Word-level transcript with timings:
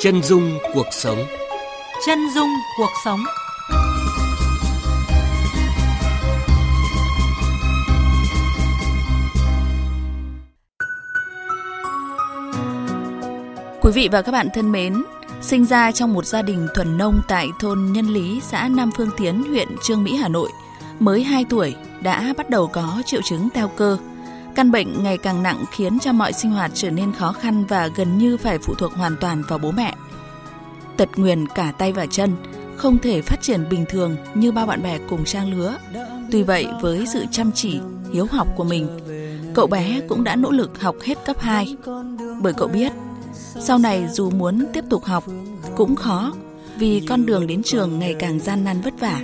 Chân 0.00 0.22
dung 0.22 0.58
cuộc 0.74 0.86
sống. 0.90 1.18
Chân 2.06 2.18
dung 2.34 2.48
cuộc 2.78 2.90
sống. 3.04 3.20
Quý 13.80 13.92
vị 13.94 14.08
và 14.12 14.22
các 14.22 14.32
bạn 14.32 14.48
thân 14.54 14.72
mến, 14.72 15.02
sinh 15.40 15.64
ra 15.64 15.92
trong 15.92 16.12
một 16.12 16.26
gia 16.26 16.42
đình 16.42 16.68
thuần 16.74 16.98
nông 16.98 17.20
tại 17.28 17.48
thôn 17.60 17.92
Nhân 17.92 18.06
Lý, 18.06 18.40
xã 18.40 18.68
Nam 18.68 18.90
Phương 18.96 19.10
Tiến, 19.16 19.42
huyện 19.42 19.68
Trương 19.82 20.04
Mỹ, 20.04 20.16
Hà 20.16 20.28
Nội, 20.28 20.50
mới 20.98 21.22
2 21.22 21.44
tuổi 21.48 21.74
đã 22.02 22.34
bắt 22.36 22.50
đầu 22.50 22.66
có 22.66 23.02
triệu 23.06 23.20
chứng 23.22 23.48
teo 23.54 23.68
cơ. 23.68 23.98
Căn 24.56 24.70
bệnh 24.70 25.02
ngày 25.02 25.18
càng 25.18 25.42
nặng 25.42 25.64
khiến 25.70 25.98
cho 25.98 26.12
mọi 26.12 26.32
sinh 26.32 26.50
hoạt 26.50 26.70
trở 26.74 26.90
nên 26.90 27.12
khó 27.12 27.32
khăn 27.32 27.64
và 27.64 27.86
gần 27.96 28.18
như 28.18 28.36
phải 28.36 28.58
phụ 28.58 28.74
thuộc 28.74 28.92
hoàn 28.92 29.16
toàn 29.20 29.42
vào 29.48 29.58
bố 29.58 29.70
mẹ. 29.70 29.94
Tật 30.96 31.08
nguyền 31.16 31.46
cả 31.46 31.72
tay 31.78 31.92
và 31.92 32.06
chân, 32.06 32.36
không 32.76 32.98
thể 32.98 33.22
phát 33.22 33.42
triển 33.42 33.68
bình 33.70 33.84
thường 33.88 34.16
như 34.34 34.52
bao 34.52 34.66
bạn 34.66 34.82
bè 34.82 34.98
cùng 35.08 35.24
trang 35.24 35.52
lứa. 35.52 35.78
Tuy 36.30 36.42
vậy, 36.42 36.66
với 36.80 37.06
sự 37.12 37.24
chăm 37.30 37.52
chỉ, 37.52 37.80
hiếu 38.12 38.26
học 38.30 38.48
của 38.56 38.64
mình, 38.64 38.88
cậu 39.54 39.66
bé 39.66 40.00
cũng 40.08 40.24
đã 40.24 40.36
nỗ 40.36 40.50
lực 40.50 40.80
học 40.80 40.96
hết 41.02 41.18
cấp 41.24 41.36
2. 41.40 41.76
Bởi 42.42 42.52
cậu 42.52 42.68
biết, 42.68 42.92
sau 43.60 43.78
này 43.78 44.06
dù 44.12 44.30
muốn 44.30 44.66
tiếp 44.72 44.84
tục 44.90 45.04
học 45.04 45.24
cũng 45.76 45.96
khó 45.96 46.32
vì 46.78 47.02
con 47.08 47.26
đường 47.26 47.46
đến 47.46 47.62
trường 47.62 47.98
ngày 47.98 48.14
càng 48.18 48.40
gian 48.40 48.64
nan 48.64 48.80
vất 48.80 48.94
vả, 49.00 49.20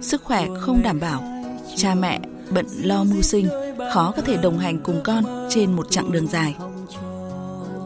sức 0.00 0.22
khỏe 0.24 0.46
không 0.60 0.82
đảm 0.82 1.00
bảo, 1.00 1.42
cha 1.76 1.94
mẹ 1.94 2.20
bận 2.50 2.66
lo 2.82 3.04
mưu 3.04 3.22
sinh, 3.22 3.48
khó 3.94 4.12
có 4.16 4.22
thể 4.22 4.36
đồng 4.36 4.58
hành 4.58 4.78
cùng 4.82 5.00
con 5.04 5.24
trên 5.50 5.72
một 5.72 5.90
chặng 5.90 6.12
đường 6.12 6.26
dài. 6.26 6.56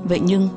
Vậy 0.04 0.20
nhưng, 0.22 0.48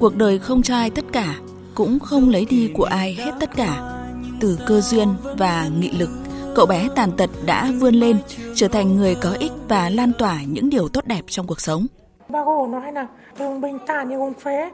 cuộc 0.00 0.16
đời 0.16 0.38
không 0.38 0.62
cho 0.62 0.74
ai 0.74 0.90
tất 0.90 1.04
cả, 1.12 1.34
cũng 1.74 1.98
không 1.98 2.28
lấy 2.28 2.46
đi 2.50 2.70
của 2.74 2.84
ai 2.84 3.14
hết 3.14 3.32
tất 3.40 3.50
cả. 3.56 3.98
Từ 4.40 4.58
cơ 4.66 4.80
duyên 4.80 5.08
và 5.38 5.68
nghị 5.78 5.90
lực, 5.90 6.10
cậu 6.54 6.66
bé 6.66 6.88
tàn 6.94 7.12
tật 7.16 7.30
đã 7.46 7.70
vươn 7.80 7.94
lên, 7.94 8.18
trở 8.54 8.68
thành 8.68 8.96
người 8.96 9.14
có 9.14 9.36
ích 9.38 9.52
và 9.68 9.90
lan 9.90 10.12
tỏa 10.18 10.42
những 10.42 10.70
điều 10.70 10.88
tốt 10.88 11.06
đẹp 11.06 11.22
trong 11.26 11.46
cuộc 11.46 11.60
sống. 11.60 11.86
Bác 12.28 12.42
Hồ 12.46 12.66
nói 12.66 12.92
là 12.92 13.06
thương 13.38 13.60
binh 13.60 13.78
tàn 13.86 14.08
như 14.08 14.18
không 14.18 14.34
phế, 14.34 14.70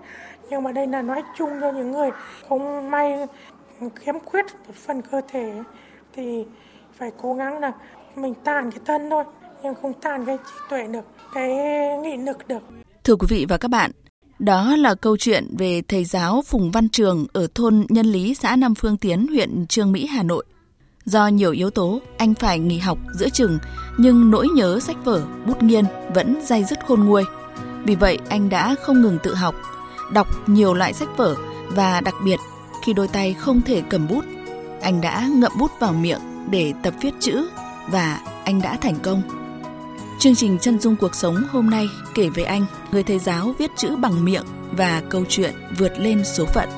nhưng 0.51 0.63
mà 0.63 0.73
đây 0.73 0.87
là 0.87 1.03
nói 1.03 1.23
chung 1.39 1.51
cho 1.61 1.73
những 1.73 1.93
người 1.93 2.11
không 2.49 2.91
may 2.91 3.27
khiếm 3.95 4.15
khuyết 4.25 4.47
một 4.67 4.75
phần 4.87 5.03
cơ 5.03 5.21
thể 5.33 5.53
thì 6.17 6.45
phải 6.99 7.11
cố 7.23 7.35
gắng 7.35 7.59
là 7.59 7.73
mình 8.17 8.35
tàn 8.45 8.71
cái 8.71 8.81
thân 8.87 9.11
thôi 9.11 9.25
nhưng 9.63 9.75
không 9.83 9.93
tàn 9.93 10.27
cái 10.27 10.39
trí 10.47 10.53
tuệ 10.71 10.87
được 10.87 11.05
cái 11.35 11.49
nghị 12.03 12.17
lực 12.17 12.49
được 12.49 12.63
thưa 13.05 13.17
quý 13.17 13.27
vị 13.31 13.47
và 13.49 13.59
các 13.59 13.69
bạn 13.69 13.91
đó 14.39 14.77
là 14.77 14.95
câu 14.95 15.17
chuyện 15.17 15.57
về 15.59 15.83
thầy 15.89 16.05
giáo 16.05 16.43
Phùng 16.47 16.71
Văn 16.71 16.89
Trường 16.89 17.27
ở 17.33 17.47
thôn 17.55 17.87
Nhân 17.89 18.07
Lý, 18.07 18.35
xã 18.35 18.57
Nam 18.57 18.75
Phương 18.75 18.97
Tiến, 18.97 19.27
huyện 19.29 19.67
Trương 19.67 19.93
Mỹ, 19.93 20.07
Hà 20.07 20.23
Nội. 20.23 20.45
Do 21.05 21.27
nhiều 21.29 21.53
yếu 21.53 21.71
tố, 21.71 22.01
anh 22.19 22.35
phải 22.35 22.59
nghỉ 22.59 22.79
học 22.79 22.99
giữa 23.15 23.29
chừng, 23.29 23.59
nhưng 23.99 24.31
nỗi 24.31 24.49
nhớ 24.55 24.81
sách 24.81 24.97
vở, 25.05 25.23
bút 25.47 25.63
nghiên 25.63 25.85
vẫn 26.15 26.41
dai 26.43 26.65
dứt 26.65 26.87
khôn 26.87 27.05
nguôi. 27.05 27.25
Vì 27.85 27.95
vậy, 27.95 28.19
anh 28.29 28.49
đã 28.49 28.75
không 28.83 29.01
ngừng 29.01 29.19
tự 29.23 29.35
học, 29.35 29.55
đọc 30.13 30.27
nhiều 30.47 30.75
loại 30.75 30.93
sách 30.93 31.09
vở 31.17 31.37
và 31.69 32.01
đặc 32.01 32.15
biệt 32.25 32.37
khi 32.85 32.93
đôi 32.93 33.09
tay 33.09 33.35
không 33.35 33.61
thể 33.63 33.83
cầm 33.91 34.09
bút, 34.09 34.25
anh 34.83 35.01
đã 35.01 35.29
ngậm 35.35 35.53
bút 35.59 35.71
vào 35.81 35.93
miệng 35.93 36.21
để 36.51 36.73
tập 36.83 36.95
viết 37.01 37.15
chữ 37.21 37.49
và 37.91 38.21
anh 38.45 38.63
đã 38.63 38.77
thành 38.81 38.97
công. 39.03 39.23
Chương 40.19 40.35
trình 40.35 40.59
Chân 40.59 40.81
dung 40.81 40.97
cuộc 40.97 41.15
sống 41.15 41.37
hôm 41.51 41.71
nay 41.71 41.89
kể 42.15 42.29
về 42.29 42.43
anh, 42.43 42.67
người 42.93 43.03
thầy 43.03 43.19
giáo 43.19 43.55
viết 43.59 43.71
chữ 43.77 43.97
bằng 43.97 44.25
miệng 44.25 44.45
và 44.73 45.03
câu 45.11 45.25
chuyện 45.29 45.55
vượt 45.79 45.93
lên 45.99 46.25
số 46.25 46.45
phận. 46.45 46.69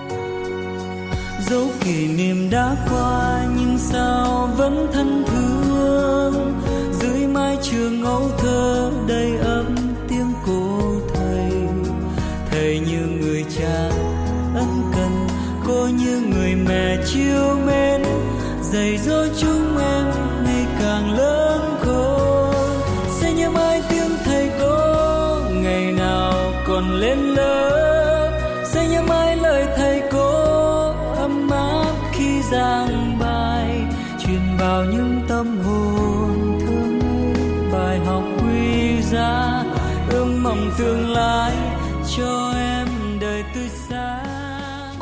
Dẫu 1.51 1.69
kỷ 1.81 2.07
niệm 2.07 2.51
đã 2.51 2.77
qua 2.91 3.47
nhưng 3.59 3.79
sao 3.79 4.49
vẫn 4.57 4.87
thân 4.93 5.25
thương 5.27 6.61
dưới 7.01 7.27
mái 7.27 7.57
trường 7.63 8.05
âu 8.05 8.31
thơ 8.39 8.93
đầy 9.09 9.37
ấm 9.37 9.77
tiếng 10.09 10.33
cô 10.47 10.81
thầy 11.15 11.53
thầy 12.51 12.81
như 12.81 13.07
người 13.21 13.45
cha 13.59 13.91
ân 14.55 14.83
cần 14.97 15.27
cô 15.67 15.87
như 15.87 16.21
người 16.21 16.55
mẹ 16.55 16.97
chiều 17.07 17.57
mến 17.67 18.03
dạy 18.63 18.99
dỗ 18.99 19.27
chúng 19.39 19.50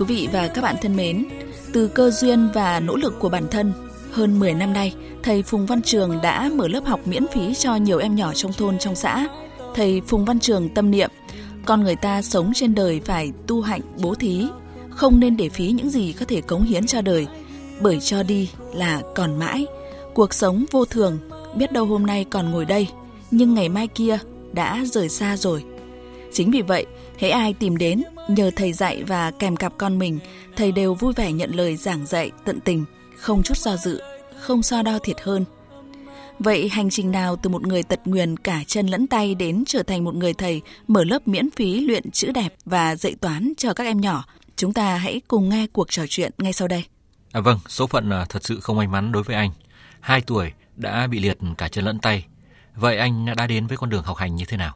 vị 0.09 0.29
và 0.33 0.49
các 0.49 0.61
bạn 0.63 0.77
thân 0.83 0.97
mến 0.97 1.25
từ 1.73 1.89
cơ 1.89 2.11
duyên 2.11 2.49
và 2.55 2.81
nỗ 2.81 2.97
lực 2.97 3.15
của 3.21 3.29
bản 3.29 3.47
thân, 3.51 3.73
hơn 4.13 4.39
10 4.39 4.55
năm 4.55 4.73
nay, 4.73 4.95
thầy 5.23 5.43
Phùng 5.43 5.67
Văn 5.67 5.83
Trường 5.83 6.19
đã 6.23 6.51
mở 6.55 6.69
lớp 6.69 6.85
học 6.87 7.01
miễn 7.05 7.27
phí 7.33 7.55
cho 7.55 7.77
nhiều 7.77 7.99
em 7.99 8.15
nhỏ 8.15 8.33
trong 8.35 8.53
thôn 8.53 8.79
trong 8.79 8.95
xã. 8.95 9.29
Thầy 9.75 10.01
Phùng 10.07 10.25
Văn 10.25 10.41
Trường 10.41 10.69
tâm 10.69 10.91
niệm, 10.91 11.11
con 11.65 11.81
người 11.81 11.97
ta 11.97 12.23
sống 12.23 12.53
trên 12.55 12.75
đời 12.75 13.01
phải 13.05 13.33
tu 13.47 13.61
hạnh 13.61 13.81
bố 14.03 14.15
thí, 14.15 14.47
không 14.91 15.21
nên 15.21 15.37
để 15.37 15.49
phí 15.49 15.71
những 15.71 15.91
gì 15.91 16.13
có 16.13 16.27
thể 16.29 16.41
cống 16.41 16.63
hiến 16.63 16.87
cho 16.87 17.03
đời, 17.03 17.27
bởi 17.81 18.01
cho 18.01 18.23
đi 18.23 18.51
là 18.75 19.01
còn 19.15 19.39
mãi. 19.39 19.67
Cuộc 20.15 20.35
sống 20.35 20.65
vô 20.71 20.85
thường, 20.85 21.19
biết 21.57 21.73
đâu 21.73 21.85
hôm 21.85 22.07
nay 22.07 22.25
còn 22.31 22.51
ngồi 22.51 22.65
đây, 22.65 22.89
nhưng 23.31 23.55
ngày 23.55 23.69
mai 23.69 23.89
kia 23.89 24.19
đã 24.53 24.85
rời 24.85 25.09
xa 25.09 25.37
rồi. 25.37 25.65
Chính 26.33 26.51
vì 26.51 26.63
vậy, 26.63 26.87
hễ 27.19 27.29
ai 27.29 27.55
tìm 27.55 27.77
đến 27.77 28.03
nhờ 28.29 28.51
thầy 28.57 28.73
dạy 28.73 29.05
và 29.05 29.31
kèm 29.31 29.57
cặp 29.57 29.73
con 29.79 29.99
mình, 29.99 30.19
thầy 30.57 30.73
đều 30.73 30.95
vui 30.95 31.13
vẻ 31.17 31.33
nhận 31.33 31.51
lời 31.55 31.77
giảng 31.77 32.07
dạy 32.07 32.31
tận 32.45 32.61
tình, 32.61 32.85
không 33.17 33.43
chút 33.43 33.59
do 33.59 33.77
dự, 33.77 34.03
không 34.41 34.63
so 34.63 34.83
đo 34.83 34.99
thiệt 34.99 35.17
hơn. 35.21 35.45
Vậy 36.39 36.69
hành 36.69 36.91
trình 36.91 37.11
nào 37.11 37.37
từ 37.37 37.51
một 37.51 37.63
người 37.63 37.83
tật 37.83 38.01
nguyền 38.05 38.37
cả 38.37 38.63
chân 38.67 38.87
lẫn 38.87 39.07
tay 39.07 39.35
đến 39.35 39.65
trở 39.67 39.83
thành 39.83 40.05
một 40.05 40.15
người 40.15 40.35
thầy 40.35 40.63
mở 40.89 41.05
lớp 41.05 41.29
miễn 41.29 41.51
phí 41.51 41.81
luyện 41.81 42.11
chữ 42.11 42.33
đẹp 42.33 42.55
và 42.65 42.97
dạy 42.97 43.15
toán 43.21 43.53
cho 43.57 43.75
các 43.75 43.85
em 43.85 44.01
nhỏ? 44.01 44.25
Chúng 44.57 44.73
ta 44.73 44.97
hãy 44.97 45.21
cùng 45.29 45.49
nghe 45.49 45.67
cuộc 45.73 45.91
trò 45.91 46.03
chuyện 46.09 46.33
ngay 46.39 46.53
sau 46.53 46.69
đây. 46.69 46.85
À, 47.33 47.41
vâng, 47.41 47.59
số 47.69 47.87
phận 47.87 48.11
à, 48.11 48.27
thật 48.29 48.45
sự 48.45 48.61
không 48.61 48.77
may 48.77 48.87
mắn 48.87 49.13
đối 49.13 49.23
với 49.23 49.37
anh. 49.37 49.51
Hai 50.01 50.21
tuổi 50.21 50.53
đã 50.77 51.07
bị 51.07 51.19
liệt 51.19 51.39
cả 51.59 51.69
chân 51.69 51.85
lẫn 51.85 51.99
tay. 51.99 52.27
Vậy 52.75 52.99
anh 52.99 53.27
đã 53.37 53.47
đến 53.47 53.67
với 53.67 53.77
con 53.77 53.91
đường 53.91 54.03
học 54.03 54.17
hành 54.17 54.37
như 54.37 54.45
thế 54.45 54.57
nào? 54.57 54.75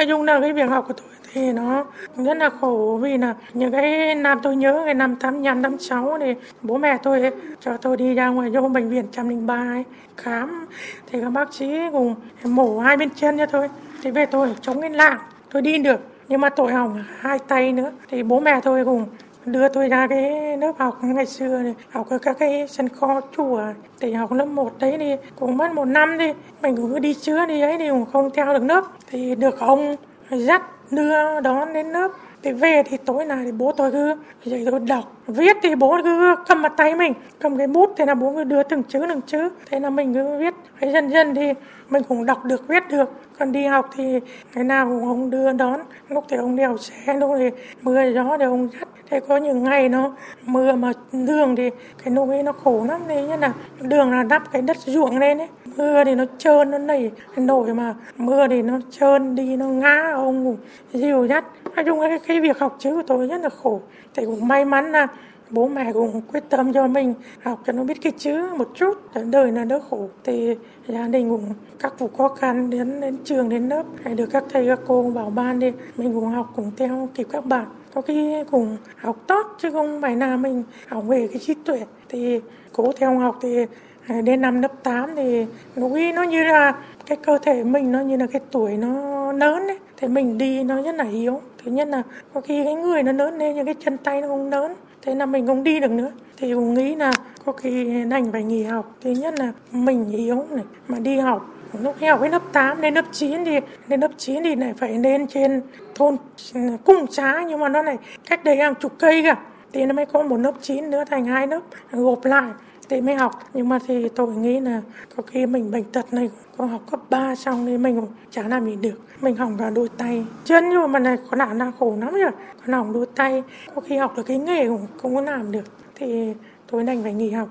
Nói 0.00 0.06
chung 0.06 0.22
là 0.22 0.40
cái 0.40 0.52
việc 0.52 0.68
học 0.68 0.84
của 0.88 0.94
tôi 0.94 1.06
thì 1.32 1.52
nó 1.52 1.84
rất 2.16 2.36
là 2.36 2.50
khổ 2.60 2.98
vì 3.02 3.18
là 3.18 3.34
những 3.54 3.72
cái 3.72 4.14
năm 4.14 4.40
tôi 4.42 4.56
nhớ 4.56 4.82
cái 4.84 4.94
năm 4.94 5.16
tám 5.16 5.42
năm 5.42 5.62
tám 5.62 5.78
sáu 5.78 6.18
thì 6.20 6.34
bố 6.62 6.78
mẹ 6.78 6.98
tôi 7.02 7.20
ấy, 7.20 7.30
cho 7.60 7.76
tôi 7.76 7.96
đi 7.96 8.14
ra 8.14 8.28
ngoài 8.28 8.50
vô 8.50 8.68
bệnh 8.68 8.90
viện 8.90 9.04
trăm 9.12 9.28
linh 9.28 9.46
ba 9.46 9.82
khám. 10.16 10.66
Thì 11.10 11.20
các 11.20 11.30
bác 11.30 11.54
sĩ 11.54 11.72
cùng 11.92 12.14
mổ 12.44 12.78
hai 12.78 12.96
bên 12.96 13.08
chân 13.10 13.38
cho 13.38 13.46
tôi. 13.46 13.68
Thì 14.02 14.10
về 14.10 14.26
tôi 14.26 14.54
chống 14.60 14.80
cái 14.80 14.90
lạng 14.90 15.18
tôi 15.52 15.62
đi 15.62 15.78
được. 15.78 16.00
Nhưng 16.28 16.40
mà 16.40 16.48
tội 16.48 16.72
hỏng 16.72 17.04
hai 17.18 17.38
tay 17.38 17.72
nữa. 17.72 17.90
Thì 18.08 18.22
bố 18.22 18.40
mẹ 18.40 18.60
tôi 18.62 18.84
cùng 18.84 19.06
đưa 19.46 19.68
tôi 19.68 19.88
ra 19.88 20.06
cái 20.06 20.56
lớp 20.56 20.72
học 20.78 20.98
ngày 21.02 21.26
xưa 21.26 21.58
này, 21.58 21.74
học 21.90 22.06
ở 22.10 22.18
các 22.18 22.36
cái 22.38 22.68
sân 22.68 22.88
kho 22.88 23.20
chùa 23.36 23.62
thì 24.00 24.12
học 24.12 24.32
lớp 24.32 24.44
1 24.44 24.72
đấy 24.78 24.96
thì 24.98 25.16
cũng 25.40 25.56
mất 25.56 25.72
một 25.72 25.84
năm 25.84 26.18
đi, 26.18 26.32
mình 26.62 26.76
cũng 26.76 26.92
cứ 26.92 26.98
đi 26.98 27.14
chữa 27.14 27.46
đi 27.46 27.60
ấy 27.60 27.78
thì 27.78 27.88
cũng 27.88 28.06
không 28.12 28.30
theo 28.30 28.52
được 28.52 28.64
lớp. 28.64 28.84
Thì 29.10 29.34
được 29.34 29.60
ông 29.60 29.96
dắt 30.30 30.62
đưa 30.90 31.40
đón 31.40 31.72
đến 31.72 31.86
lớp. 31.86 32.10
Thì 32.42 32.52
về 32.52 32.82
thì 32.82 32.96
tối 32.96 33.24
nào 33.24 33.38
thì 33.44 33.52
bố 33.52 33.72
tôi 33.72 33.92
cứ 33.92 34.14
dạy 34.44 34.64
tôi 34.70 34.80
đọc, 34.80 35.04
viết 35.26 35.56
thì 35.62 35.74
bố 35.74 35.98
cứ 36.04 36.34
cầm 36.48 36.62
mặt 36.62 36.72
tay 36.76 36.94
mình. 36.94 37.12
Cầm 37.38 37.58
cái 37.58 37.66
bút, 37.66 37.94
thế 37.96 38.06
là 38.06 38.14
bố 38.14 38.32
cứ 38.36 38.44
đưa 38.44 38.62
từng 38.62 38.82
chữ 38.82 39.04
từng 39.08 39.20
chữ. 39.26 39.48
Thế 39.70 39.80
là 39.80 39.90
mình 39.90 40.14
cứ 40.14 40.38
viết. 40.38 40.54
Thế 40.80 40.92
dần 40.92 41.08
dần 41.08 41.34
thì 41.34 41.52
mình 41.90 42.02
cũng 42.08 42.26
đọc 42.26 42.44
được 42.44 42.68
viết 42.68 42.88
được. 42.88 43.10
Còn 43.38 43.52
đi 43.52 43.64
học 43.64 43.90
thì 43.96 44.20
ngày 44.54 44.64
nào 44.64 44.86
cũng 44.86 45.08
ông 45.08 45.30
đưa 45.30 45.52
đón. 45.52 45.80
Lúc 46.08 46.24
thì 46.28 46.36
ông 46.36 46.56
đèo 46.56 46.76
xe 46.76 47.14
lúc 47.14 47.30
thì 47.38 47.50
mưa 47.82 48.10
gió 48.14 48.36
thì 48.38 48.44
ông 48.44 48.68
dắt. 48.78 48.88
Thế 49.10 49.20
có 49.20 49.36
những 49.36 49.64
ngày 49.64 49.88
nó 49.88 50.12
mưa 50.46 50.72
mà 50.72 50.92
đường 51.12 51.56
thì 51.56 51.70
cái 52.04 52.14
nông 52.14 52.30
ấy 52.30 52.42
nó 52.42 52.52
khổ 52.52 52.84
lắm. 52.88 53.00
Đấy 53.08 53.26
như 53.26 53.36
là 53.36 53.52
đường 53.80 54.10
là 54.10 54.22
đắp 54.22 54.52
cái 54.52 54.62
đất 54.62 54.76
ruộng 54.76 55.18
lên 55.18 55.38
ấy. 55.38 55.48
Mưa 55.76 56.04
thì 56.04 56.14
nó 56.14 56.24
trơn 56.38 56.70
nó 56.70 56.78
nảy 56.78 57.10
nổi 57.36 57.74
mà 57.74 57.94
mưa 58.16 58.48
thì 58.48 58.62
nó 58.62 58.78
trơn 58.90 59.34
đi 59.34 59.56
nó 59.56 59.66
ngã 59.66 60.12
ông 60.14 60.56
dìu 60.92 61.26
dắt. 61.26 61.44
Nói 61.76 61.84
chung 61.84 62.00
cái, 62.00 62.18
cái 62.26 62.40
việc 62.40 62.58
học 62.58 62.76
chữ 62.78 62.94
của 62.96 63.02
tôi 63.06 63.26
rất 63.26 63.40
là 63.42 63.48
khổ. 63.62 63.80
Thì 64.14 64.26
cũng 64.26 64.48
may 64.48 64.64
mắn 64.64 64.92
là 64.92 65.06
bố 65.50 65.68
mẹ 65.68 65.92
cũng 65.92 66.20
quyết 66.32 66.44
tâm 66.48 66.72
cho 66.72 66.86
mình 66.86 67.14
học 67.42 67.62
cho 67.66 67.72
nó 67.72 67.84
biết 67.84 67.98
cái 68.02 68.12
chữ 68.18 68.46
một 68.56 68.70
chút 68.74 68.98
để 69.14 69.22
đời 69.30 69.52
là 69.52 69.64
đỡ 69.64 69.80
khổ. 69.90 70.08
Thì 70.24 70.56
gia 70.86 71.06
đình 71.06 71.30
cũng 71.30 71.44
khắc 71.78 71.98
phục 71.98 72.18
khó 72.18 72.28
khăn, 72.28 72.70
đến 72.70 73.00
đến 73.00 73.16
trường, 73.24 73.48
đến 73.48 73.68
lớp, 73.68 73.82
hay 74.04 74.14
được 74.14 74.26
các 74.32 74.44
thầy, 74.50 74.66
các 74.66 74.80
cô 74.86 75.10
bảo 75.14 75.30
ban 75.30 75.58
đi. 75.58 75.72
Mình 75.96 76.14
cũng 76.14 76.28
học 76.28 76.52
cùng 76.56 76.70
theo 76.76 77.08
kịp 77.14 77.26
các 77.32 77.46
bạn. 77.46 77.66
Có 77.94 78.00
khi 78.00 78.44
cũng 78.50 78.76
học 78.96 79.16
tốt, 79.26 79.46
chứ 79.58 79.70
không 79.70 80.00
phải 80.02 80.16
là 80.16 80.36
mình 80.36 80.62
học 80.86 81.04
về 81.06 81.28
cái 81.32 81.38
trí 81.38 81.54
tuệ. 81.54 81.80
Thì 82.08 82.40
cố 82.72 82.92
theo 82.96 83.18
học 83.18 83.38
thì 83.42 83.66
à, 84.06 84.20
đến 84.20 84.40
năm 84.40 84.62
lớp 84.62 84.82
8 84.82 85.10
thì 85.16 85.46
núi 85.76 86.12
nó 86.12 86.22
như 86.22 86.44
là 86.44 86.74
cái 87.06 87.18
cơ 87.26 87.38
thể 87.42 87.64
mình, 87.64 87.92
nó 87.92 88.00
như 88.00 88.16
là 88.16 88.26
cái 88.26 88.40
tuổi 88.50 88.76
nó 88.76 89.32
lớn 89.32 89.66
ấy. 89.66 89.78
Thì 89.96 90.08
mình 90.08 90.38
đi 90.38 90.64
nó 90.64 90.82
rất 90.82 90.94
là 90.94 91.04
yếu. 91.04 91.40
Thứ 91.64 91.70
nhất 91.70 91.88
là 91.88 92.02
có 92.34 92.40
khi 92.40 92.64
cái 92.64 92.74
người 92.74 93.02
nó 93.02 93.12
lớn 93.12 93.38
lên, 93.38 93.56
nhưng 93.56 93.64
cái 93.64 93.74
chân 93.84 93.96
tay 93.96 94.20
nó 94.20 94.28
không 94.28 94.50
lớn 94.50 94.74
thế 95.02 95.14
là 95.14 95.26
mình 95.26 95.46
không 95.46 95.64
đi 95.64 95.80
được 95.80 95.90
nữa. 95.90 96.10
Thì 96.36 96.54
cũng 96.54 96.74
nghĩ 96.74 96.94
là 96.96 97.12
có 97.44 97.52
khi 97.52 98.04
đành 98.10 98.32
phải 98.32 98.44
nghỉ 98.44 98.62
học. 98.62 98.96
Thứ 99.00 99.10
nhất 99.10 99.34
là 99.38 99.52
mình 99.72 100.10
yếu 100.12 100.44
này, 100.50 100.64
mà 100.88 100.98
đi 100.98 101.18
học, 101.18 101.54
lúc 101.82 101.96
học 102.00 102.20
cái 102.20 102.30
lớp 102.30 102.42
8 102.52 102.80
đến 102.80 102.94
lớp 102.94 103.04
9 103.12 103.44
thì, 103.44 103.60
đến 103.88 104.00
lớp 104.00 104.10
9 104.16 104.42
thì 104.42 104.56
lại 104.56 104.74
phải 104.78 104.98
lên 104.98 105.26
trên 105.26 105.62
thôn 105.94 106.16
ừ, 106.54 106.60
cung 106.84 107.06
xá 107.10 107.44
nhưng 107.48 107.60
mà 107.60 107.68
nó 107.68 107.82
này 107.82 107.96
cách 108.28 108.44
đây 108.44 108.56
hàng 108.56 108.74
chục 108.74 108.92
cây 108.98 109.22
cả 109.22 109.36
thì 109.72 109.86
nó 109.86 109.92
mới 109.92 110.06
có 110.06 110.22
một 110.22 110.36
lớp 110.36 110.52
9 110.60 110.90
nữa 110.90 111.04
thành 111.10 111.24
hai 111.24 111.46
lớp 111.46 111.60
gộp 111.92 112.24
lại 112.24 112.50
thì 112.90 113.00
mới 113.00 113.14
học. 113.14 113.32
Nhưng 113.54 113.68
mà 113.68 113.78
thì 113.86 114.08
tôi 114.08 114.34
nghĩ 114.34 114.60
là 114.60 114.82
có 115.16 115.22
khi 115.22 115.46
mình 115.46 115.70
bệnh 115.70 115.84
tật 115.84 116.12
này 116.12 116.30
có 116.56 116.66
học 116.66 116.82
cấp 116.90 117.00
3 117.10 117.34
xong 117.34 117.66
thì 117.66 117.78
mình 117.78 118.06
chả 118.30 118.42
làm 118.42 118.64
gì 118.64 118.76
được. 118.76 119.00
Mình 119.20 119.36
hỏng 119.36 119.58
cả 119.58 119.70
đôi 119.70 119.88
tay. 119.88 120.24
Chân 120.44 120.68
nhưng 120.70 120.92
mà 120.92 120.98
này 120.98 121.16
có 121.30 121.36
làm 121.36 121.58
là 121.58 121.72
khổ 121.78 121.96
lắm 122.00 122.14
rồi 122.14 122.30
còn 122.60 122.72
hỏng 122.72 122.92
đôi 122.92 123.06
tay. 123.16 123.42
Có 123.74 123.80
khi 123.80 123.96
học 123.96 124.16
được 124.16 124.22
cái 124.22 124.38
nghề 124.38 124.68
cũng 124.68 124.86
không 125.02 125.14
có 125.14 125.20
làm 125.20 125.52
được. 125.52 125.64
Thì 125.94 126.34
tôi 126.70 126.84
đành 126.84 127.02
phải 127.02 127.14
nghỉ 127.14 127.30
học. 127.30 127.48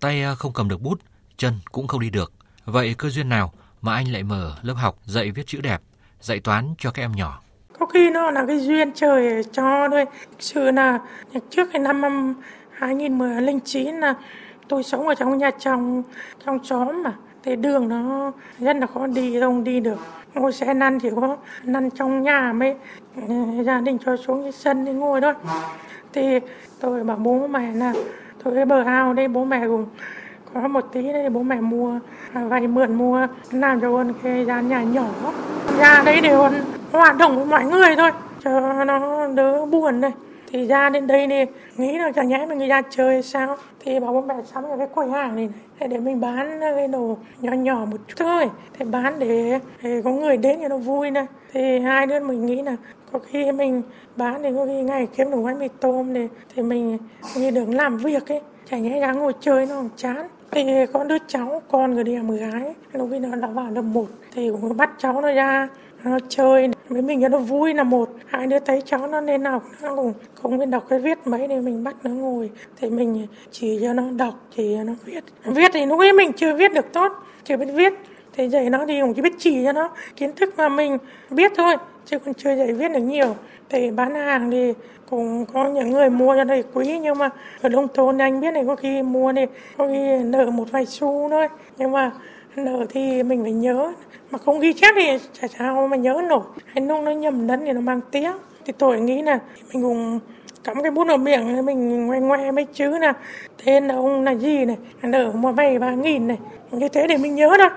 Tay 0.00 0.22
à, 0.22 0.34
không 0.34 0.52
cầm 0.52 0.68
được 0.68 0.82
bút 0.82 1.00
chân 1.36 1.54
cũng 1.72 1.86
không 1.86 2.00
đi 2.00 2.10
được. 2.10 2.32
Vậy 2.64 2.94
cơ 2.98 3.08
duyên 3.08 3.28
nào 3.28 3.52
mà 3.82 3.94
anh 3.94 4.12
lại 4.12 4.22
mở 4.22 4.52
lớp 4.62 4.74
học 4.74 4.98
dạy 5.04 5.30
viết 5.30 5.46
chữ 5.46 5.60
đẹp 5.60 5.80
dạy 6.20 6.40
toán 6.40 6.74
cho 6.78 6.90
các 6.90 7.02
em 7.02 7.12
nhỏ? 7.12 7.40
Có 7.78 7.86
khi 7.86 8.10
nó 8.10 8.30
là 8.30 8.44
cái 8.48 8.60
duyên 8.60 8.92
trời 8.94 9.42
cho 9.52 9.88
thôi. 9.90 10.04
Sự 10.38 10.70
là 10.70 10.98
trước 11.50 11.68
cái 11.72 11.82
năm 11.82 12.34
2019 12.70 14.00
là 14.00 14.14
tôi 14.68 14.82
sống 14.82 15.08
ở 15.08 15.14
trong 15.14 15.38
nhà 15.38 15.50
trong 15.50 16.02
trong 16.46 16.64
xóm 16.64 17.02
mà. 17.02 17.12
Thì 17.42 17.56
đường 17.56 17.88
nó 17.88 18.32
rất 18.58 18.76
là 18.76 18.86
khó 18.86 19.06
đi 19.06 19.40
không 19.40 19.64
đi 19.64 19.80
được. 19.80 19.98
Ngồi 20.34 20.52
xe 20.52 20.74
năn 20.74 20.98
chỉ 20.98 21.10
có 21.16 21.36
năn 21.64 21.90
trong 21.90 22.22
nhà 22.22 22.52
mới 22.52 22.74
ừ, 23.28 23.34
gia 23.66 23.80
đình 23.80 23.98
cho 24.04 24.16
xuống 24.16 24.42
cái 24.42 24.52
sân 24.52 24.84
để 24.84 24.92
ngồi 24.92 25.20
thôi. 25.20 25.34
Thì 26.12 26.40
tôi 26.80 27.04
bảo 27.04 27.16
bố 27.16 27.46
mẹ 27.46 27.72
là, 27.74 27.92
tôi 28.44 28.54
cái 28.54 28.64
bờ 28.64 28.82
ao 28.82 29.12
đây, 29.12 29.28
bố 29.28 29.44
mẹ 29.44 29.66
cùng 29.66 29.86
có 30.54 30.68
một 30.68 30.84
tí 30.92 31.12
đấy, 31.12 31.30
bố 31.30 31.42
mẹ 31.42 31.60
mua 31.60 31.98
à, 32.32 32.44
vay 32.44 32.66
mượn 32.66 32.94
mua, 32.94 33.26
làm 33.50 33.80
cho 33.80 33.92
con 33.92 34.12
cái 34.22 34.44
gian 34.44 34.68
nhà 34.68 34.82
nhỏ. 34.82 35.06
Nhà 35.78 36.02
đấy 36.06 36.20
để 36.20 36.36
con 36.38 36.52
hoạt 36.92 37.16
động 37.16 37.36
với 37.36 37.44
mọi 37.44 37.64
người 37.64 37.96
thôi, 37.96 38.10
cho 38.44 38.84
nó 38.84 39.26
đỡ 39.26 39.66
buồn 39.66 40.00
đây 40.00 40.12
thì 40.54 40.66
ra 40.66 40.90
đến 40.90 41.06
đây 41.06 41.26
thì 41.28 41.44
nghĩ 41.76 41.98
là 41.98 42.12
chẳng 42.12 42.28
nhẽ 42.28 42.46
mình 42.48 42.68
ra 42.68 42.82
chơi 42.90 43.22
sao? 43.22 43.56
Thì 43.84 44.00
bảo 44.00 44.12
bố 44.12 44.20
mẹ 44.20 44.34
sắm 44.44 44.64
cái 44.78 44.86
quầy 44.94 45.10
hàng 45.10 45.36
này, 45.36 45.48
này 45.80 45.88
để 45.88 45.98
mình 45.98 46.20
bán 46.20 46.60
cái 46.60 46.88
đồ 46.88 47.16
nhỏ 47.40 47.52
nhỏ 47.52 47.86
một 47.90 47.96
chút 48.08 48.14
thôi. 48.18 48.50
Thì 48.78 48.84
bán 48.84 49.18
để, 49.18 49.58
để 49.82 50.02
có 50.04 50.10
người 50.10 50.36
đến 50.36 50.58
cho 50.62 50.68
nó 50.68 50.76
vui 50.76 51.10
này. 51.10 51.26
Thì 51.52 51.78
hai 51.78 52.06
đứa 52.06 52.20
mình 52.20 52.46
nghĩ 52.46 52.62
là 52.62 52.76
có 53.12 53.18
khi 53.18 53.52
mình 53.52 53.82
bán 54.16 54.42
thì 54.42 54.48
có 54.56 54.66
khi 54.66 54.82
ngày 54.82 55.08
kiếm 55.16 55.30
được 55.30 55.42
bánh 55.44 55.58
mì 55.58 55.68
tôm 55.80 56.14
thì 56.14 56.28
thì 56.54 56.62
mình 56.62 56.98
như 57.36 57.50
được 57.50 57.68
làm 57.68 57.96
việc 57.96 58.32
ấy. 58.32 58.40
Chẳng 58.70 58.82
nhẽ 58.82 59.00
ra 59.00 59.12
ngồi 59.12 59.32
chơi 59.40 59.66
nó 59.66 59.82
chán. 59.96 60.28
Thì 60.50 60.86
có 60.92 61.04
đứa 61.04 61.18
cháu 61.26 61.62
con 61.70 61.94
người 61.94 62.04
đi 62.04 62.16
làm 62.16 62.30
gái 62.30 62.74
lúc 62.92 63.08
khi 63.12 63.18
nó 63.18 63.36
đã 63.36 63.48
vào 63.48 63.70
lớp 63.70 63.82
một 63.82 64.06
thì 64.34 64.50
cũng 64.50 64.76
bắt 64.76 64.90
cháu 64.98 65.20
nó 65.20 65.32
ra 65.32 65.68
nó 66.04 66.18
chơi 66.28 66.68
với 66.88 67.02
mình 67.02 67.22
cho 67.22 67.28
nó 67.28 67.38
vui 67.38 67.74
là 67.74 67.82
một. 67.82 68.08
Hai 68.26 68.46
đứa 68.46 68.58
thấy 68.58 68.82
cháu 68.84 69.06
nó 69.06 69.20
nên 69.20 69.44
học, 69.44 69.62
nó 69.82 69.96
cũng 69.96 70.12
không 70.42 70.58
biết 70.58 70.66
đọc 70.66 70.84
cái 70.88 70.98
viết 70.98 71.18
mấy 71.24 71.48
thì 71.48 71.60
mình 71.60 71.84
bắt 71.84 71.96
nó 72.02 72.10
ngồi. 72.10 72.50
Thì 72.80 72.90
mình 72.90 73.26
chỉ 73.50 73.78
cho 73.82 73.92
nó 73.92 74.02
đọc, 74.16 74.34
chỉ 74.56 74.74
cho 74.76 74.84
nó 74.84 74.92
viết. 75.04 75.24
Viết 75.44 75.70
thì 75.74 75.86
lúc 75.86 75.98
ấy 75.98 76.12
mình 76.12 76.32
chưa 76.32 76.54
viết 76.56 76.72
được 76.72 76.92
tốt, 76.92 77.12
chưa 77.44 77.56
biết 77.56 77.72
viết. 77.74 77.92
Thì 78.36 78.48
dạy 78.48 78.70
nó 78.70 78.86
thì 78.86 79.00
cũng 79.00 79.14
chỉ 79.14 79.22
biết 79.22 79.32
chỉ 79.38 79.64
cho 79.64 79.72
nó 79.72 79.90
kiến 80.16 80.32
thức 80.36 80.54
mà 80.56 80.68
mình 80.68 80.98
biết 81.30 81.52
thôi, 81.56 81.76
chứ 82.06 82.18
còn 82.18 82.34
chưa 82.34 82.56
dạy 82.56 82.72
viết 82.72 82.88
được 82.88 83.00
nhiều. 83.00 83.34
Thì 83.68 83.90
bán 83.90 84.14
hàng 84.14 84.50
thì 84.50 84.72
cũng 85.10 85.46
có 85.52 85.68
những 85.68 85.90
người 85.90 86.10
mua 86.10 86.34
cho 86.36 86.44
đây 86.44 86.64
quý, 86.74 86.98
nhưng 86.98 87.18
mà 87.18 87.30
ở 87.62 87.68
nông 87.68 87.88
thôn 87.94 88.18
anh 88.18 88.40
biết 88.40 88.50
này, 88.50 88.64
có 88.66 88.76
khi 88.76 89.02
mua 89.02 89.32
thì 89.32 89.46
có 89.78 89.88
khi 89.88 90.16
nợ 90.24 90.50
một 90.50 90.64
vài 90.72 90.86
xu 90.86 91.28
thôi. 91.30 91.48
Nhưng 91.76 91.92
mà 91.92 92.10
nợ 92.56 92.86
thì 92.88 93.22
mình 93.22 93.42
phải 93.42 93.52
nhớ. 93.52 93.92
Mà 94.30 94.38
không 94.38 94.60
ghi 94.60 94.72
chép 94.72 94.94
thì 94.96 95.18
chả 95.32 95.48
sao 95.48 95.88
mà 95.88 95.96
nhớ 95.96 96.22
nổi. 96.28 96.42
Hay 96.66 96.80
nông 96.80 97.04
nó 97.04 97.10
nhầm 97.10 97.48
lẫn 97.48 97.60
thì 97.64 97.72
nó 97.72 97.80
mang 97.80 98.00
tiếng. 98.10 98.32
Thì 98.64 98.72
tôi 98.78 99.00
nghĩ 99.00 99.22
là 99.22 99.38
mình 99.72 99.82
cũng 99.82 100.20
cắm 100.64 100.82
cái 100.82 100.90
bút 100.90 101.08
ở 101.08 101.16
miệng 101.16 101.66
mình 101.66 102.06
ngoe 102.06 102.20
ngoe 102.20 102.50
mấy 102.50 102.66
chữ 102.72 102.98
là 102.98 103.12
tên 103.64 103.88
là 103.88 103.94
ông 103.94 104.24
là 104.24 104.34
gì 104.34 104.64
này 104.64 104.76
nở 105.02 105.32
mà 105.34 105.52
vay 105.52 105.78
ba 105.78 105.90
nghìn 105.90 106.26
này. 106.26 106.38
Như 106.70 106.88
thế 106.88 107.06
để 107.06 107.16
mình 107.16 107.34
nhớ 107.34 107.56
đó. 107.58 107.70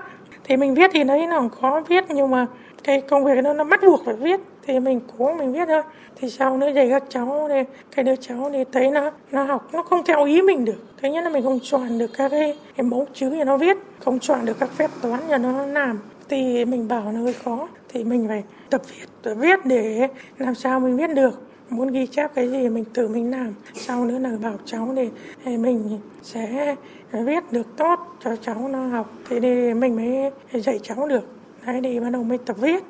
Thì 0.44 0.56
mình 0.56 0.74
viết 0.74 0.90
thì 0.94 1.04
đấy 1.04 1.26
nó 1.26 1.48
khó 1.60 1.80
viết, 1.88 2.04
nhưng 2.08 2.30
mà 2.30 2.46
cái 2.84 3.00
công 3.00 3.24
việc 3.24 3.44
nó 3.44 3.52
nó 3.52 3.64
bắt 3.64 3.80
buộc 3.82 4.04
phải 4.04 4.14
viết 4.14 4.40
thì 4.68 4.80
mình 4.80 5.00
cố 5.18 5.32
mình 5.32 5.52
viết 5.52 5.66
thôi. 5.68 5.82
Thì 6.16 6.30
sau 6.30 6.56
nữa 6.56 6.68
dạy 6.74 6.88
các 6.90 7.04
cháu 7.08 7.46
thì 7.48 7.62
cái 7.96 8.04
đứa 8.04 8.16
cháu 8.16 8.50
thì 8.52 8.64
thấy 8.72 8.90
nó 8.90 9.10
nó 9.32 9.42
học 9.42 9.68
nó 9.72 9.82
không 9.82 10.02
theo 10.06 10.24
ý 10.24 10.42
mình 10.42 10.64
được. 10.64 10.84
Thứ 11.02 11.08
nhất 11.08 11.24
là 11.24 11.30
mình 11.30 11.42
không 11.42 11.58
chọn 11.62 11.98
được 11.98 12.10
các 12.16 12.28
cái, 12.28 12.58
cái 12.76 12.84
mẫu 12.86 13.06
chữ 13.14 13.34
cho 13.38 13.44
nó 13.44 13.56
viết 13.56 13.76
không 14.04 14.18
chọn 14.18 14.44
được 14.44 14.56
các 14.60 14.70
phép 14.70 14.90
toán 15.02 15.20
cho 15.28 15.38
nó 15.38 15.66
làm. 15.66 15.98
Thì 16.28 16.64
mình 16.64 16.88
bảo 16.88 17.12
nó 17.12 17.20
hơi 17.20 17.32
khó 17.32 17.68
thì 17.88 18.04
mình 18.04 18.28
phải 18.28 18.42
tập 18.70 18.82
viết 18.88 19.06
tập 19.22 19.34
viết 19.34 19.66
để 19.66 20.08
làm 20.38 20.54
sao 20.54 20.80
mình 20.80 20.96
viết 20.96 21.14
được. 21.14 21.42
Muốn 21.70 21.92
ghi 21.92 22.06
chép 22.06 22.34
cái 22.34 22.50
gì 22.50 22.68
mình 22.68 22.84
tự 22.94 23.08
mình 23.08 23.30
làm. 23.30 23.54
Sau 23.74 24.04
nữa 24.04 24.18
là 24.18 24.30
bảo 24.42 24.54
cháu 24.64 24.92
để, 24.96 25.08
để 25.44 25.56
mình 25.56 25.98
sẽ 26.22 26.76
viết 27.12 27.52
được 27.52 27.76
tốt 27.76 27.98
cho 28.24 28.36
cháu 28.36 28.68
nó 28.68 28.86
học. 28.86 29.12
Thì 29.28 29.40
để 29.40 29.74
mình 29.74 29.96
mới 29.96 30.30
dạy 30.60 30.78
cháu 30.82 31.06
được. 31.06 31.28
Đấy 31.66 31.80
thì 31.82 32.00
bắt 32.00 32.10
đầu 32.10 32.22
mới 32.22 32.38
tập 32.38 32.56
viết. 32.60 32.84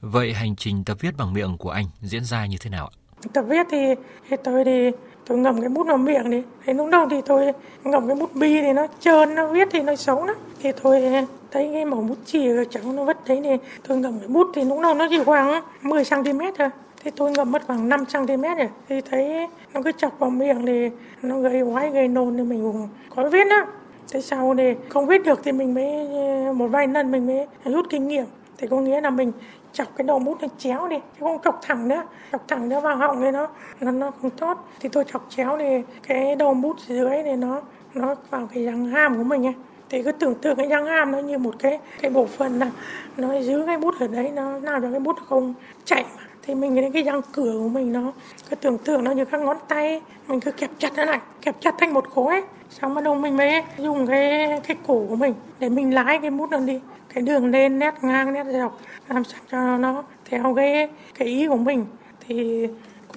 Vậy 0.00 0.32
hành 0.32 0.56
trình 0.56 0.84
tập 0.86 0.96
viết 1.00 1.10
bằng 1.18 1.32
miệng 1.32 1.56
của 1.58 1.70
anh 1.70 1.84
diễn 2.02 2.24
ra 2.24 2.46
như 2.46 2.56
thế 2.60 2.70
nào 2.70 2.90
ạ? 2.92 2.94
Tập 3.32 3.44
viết 3.48 3.66
thì, 3.70 3.94
thì 4.28 4.36
tôi 4.44 4.64
thì 4.64 4.90
tôi 5.26 5.38
ngậm 5.38 5.60
cái 5.60 5.68
bút 5.68 5.86
vào 5.86 5.96
miệng 5.96 6.30
đi. 6.30 6.42
Thế 6.64 6.74
lúc 6.74 6.88
đầu 6.90 7.08
thì 7.10 7.16
tôi 7.26 7.52
ngậm 7.84 8.06
cái 8.06 8.16
bút 8.16 8.34
bi 8.34 8.60
thì 8.60 8.72
nó 8.72 8.86
trơn, 9.00 9.34
nó 9.34 9.46
viết 9.46 9.68
thì 9.72 9.82
nó 9.82 9.96
xấu 9.96 10.26
lắm. 10.26 10.36
Thì 10.62 10.72
tôi 10.82 11.02
thấy 11.50 11.70
cái 11.72 11.84
màu 11.84 12.00
bút 12.00 12.18
chì 12.26 12.48
của 12.48 12.64
cháu 12.70 12.92
nó 12.92 13.04
vất 13.04 13.16
thấy 13.26 13.40
thì 13.44 13.50
tôi 13.88 13.98
ngậm 13.98 14.18
cái 14.18 14.28
bút 14.28 14.46
thì 14.54 14.64
lúc 14.64 14.80
đầu 14.82 14.94
nó 14.94 15.06
chỉ 15.10 15.24
khoảng 15.24 15.62
10 15.82 16.04
cm 16.04 16.40
thôi. 16.58 16.68
Thì 17.04 17.10
tôi 17.16 17.30
ngậm 17.30 17.52
mất 17.52 17.62
khoảng 17.66 17.88
5 17.88 18.04
cm 18.04 18.42
rồi. 18.42 18.68
Thì 18.88 19.00
thấy 19.10 19.46
nó 19.74 19.82
cứ 19.82 19.92
chọc 19.92 20.18
vào 20.18 20.30
miệng 20.30 20.66
thì 20.66 20.90
nó 21.22 21.40
gây 21.40 21.62
oái 21.62 21.90
gây 21.90 22.08
nôn 22.08 22.36
thì 22.36 22.42
mình 22.42 22.62
cũng 22.62 22.88
có 23.16 23.28
viết 23.28 23.48
đó. 23.50 23.66
Thế 24.12 24.20
sau 24.20 24.54
thì 24.58 24.74
không 24.88 25.06
viết 25.06 25.24
được 25.24 25.40
thì 25.44 25.52
mình 25.52 25.74
mới 25.74 26.08
một 26.52 26.68
vài 26.68 26.88
lần 26.88 27.12
mình 27.12 27.26
mới 27.26 27.46
rút 27.64 27.86
kinh 27.90 28.08
nghiệm 28.08 28.24
thì 28.58 28.66
có 28.66 28.80
nghĩa 28.80 29.00
là 29.00 29.10
mình 29.10 29.32
chọc 29.76 29.88
cái 29.96 30.04
đầu 30.04 30.18
bút 30.18 30.38
nó 30.42 30.48
chéo 30.58 30.88
đi, 30.88 30.96
chứ 30.96 31.20
không 31.20 31.38
chọc 31.44 31.58
thẳng 31.62 31.88
nữa. 31.88 32.02
Chọc 32.32 32.48
thẳng 32.48 32.68
nữa 32.68 32.80
vào 32.80 32.96
họng 32.96 33.20
này 33.22 33.32
nó 33.32 33.48
nó 33.80 33.90
nó 33.90 34.10
không 34.22 34.30
tốt. 34.30 34.58
Thì 34.80 34.88
tôi 34.88 35.04
chọc 35.12 35.26
chéo 35.28 35.56
thì 35.58 35.82
cái 36.06 36.36
đầu 36.36 36.54
bút 36.54 36.76
dưới 36.86 37.22
này 37.22 37.36
nó 37.36 37.60
nó 37.94 38.14
vào 38.30 38.48
cái 38.54 38.64
răng 38.64 38.86
hàm 38.86 39.16
của 39.16 39.24
mình 39.24 39.46
ấy. 39.46 39.54
Thì 39.90 40.02
cứ 40.02 40.12
tưởng 40.12 40.34
tượng 40.34 40.56
cái 40.56 40.68
răng 40.68 40.86
hàm 40.86 41.12
nó 41.12 41.18
như 41.18 41.38
một 41.38 41.54
cái 41.58 41.78
cái 42.00 42.10
bộ 42.10 42.26
phận 42.26 42.58
là 42.58 42.70
nó 43.16 43.40
giữ 43.40 43.62
cái 43.66 43.78
bút 43.78 43.94
ở 44.00 44.06
đấy, 44.06 44.30
nó 44.34 44.58
làm 44.58 44.82
cho 44.82 44.90
cái 44.90 45.00
bút 45.00 45.16
không 45.28 45.54
chạy 45.84 46.04
mà. 46.16 46.22
Thì 46.42 46.54
mình 46.54 46.76
cái 46.76 46.90
cái 46.94 47.02
răng 47.02 47.20
cửa 47.32 47.52
của 47.62 47.68
mình 47.68 47.92
nó, 47.92 48.12
cứ 48.50 48.56
tưởng 48.56 48.78
tượng 48.78 49.04
nó 49.04 49.10
như 49.10 49.24
các 49.24 49.40
ngón 49.40 49.56
tay 49.68 50.02
mình 50.28 50.40
cứ 50.40 50.50
kẹp 50.50 50.70
chặt 50.78 50.92
nó 50.96 51.04
lại, 51.04 51.20
kẹp 51.42 51.60
chặt 51.60 51.74
thành 51.78 51.94
một 51.94 52.10
khối 52.14 52.42
xong 52.70 52.94
bắt 52.94 53.04
đầu 53.04 53.14
mình 53.14 53.36
mới 53.36 53.62
dùng 53.78 54.06
cái 54.06 54.60
cái 54.66 54.76
cổ 54.86 55.04
của 55.08 55.16
mình 55.16 55.34
để 55.58 55.68
mình 55.68 55.94
lái 55.94 56.18
cái 56.18 56.30
bút 56.30 56.50
nó 56.50 56.58
đi 56.58 56.80
cái 57.16 57.22
đường 57.22 57.50
lên 57.50 57.78
nét 57.78 57.94
ngang 58.02 58.32
nét 58.32 58.44
dọc 58.52 58.78
làm 59.08 59.24
sao 59.24 59.40
cho 59.50 59.76
nó 59.76 60.02
theo 60.24 60.54
cái 60.54 60.88
cái 61.18 61.28
ý 61.28 61.46
của 61.48 61.56
mình 61.56 61.86
thì 62.20 62.66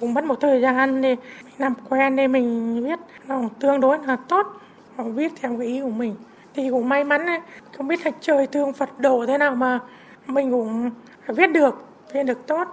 cũng 0.00 0.14
mất 0.14 0.24
một 0.24 0.40
thời 0.40 0.60
gian 0.60 1.02
để 1.02 1.16
mình 1.44 1.54
làm 1.58 1.74
quen 1.88 2.16
để 2.16 2.28
mình 2.28 2.80
viết 2.84 2.98
nó 3.26 3.40
tương 3.60 3.80
đối 3.80 3.98
là 4.06 4.16
tốt 4.28 4.46
và 4.96 5.04
viết 5.04 5.32
theo 5.40 5.56
cái 5.58 5.66
ý 5.66 5.80
của 5.80 5.90
mình. 5.90 6.14
Thì 6.54 6.70
cũng 6.70 6.88
may 6.88 7.04
mắn 7.04 7.26
ấy, 7.26 7.40
không 7.76 7.88
biết 7.88 8.04
là 8.04 8.10
trời 8.20 8.46
thương 8.46 8.72
Phật 8.72 8.98
đổ 8.98 9.26
thế 9.26 9.38
nào 9.38 9.54
mà 9.54 9.78
mình 10.26 10.50
cũng 10.50 10.90
viết 11.26 11.46
được 11.46 11.84
viết 12.12 12.22
được 12.22 12.46
tốt. 12.46 12.68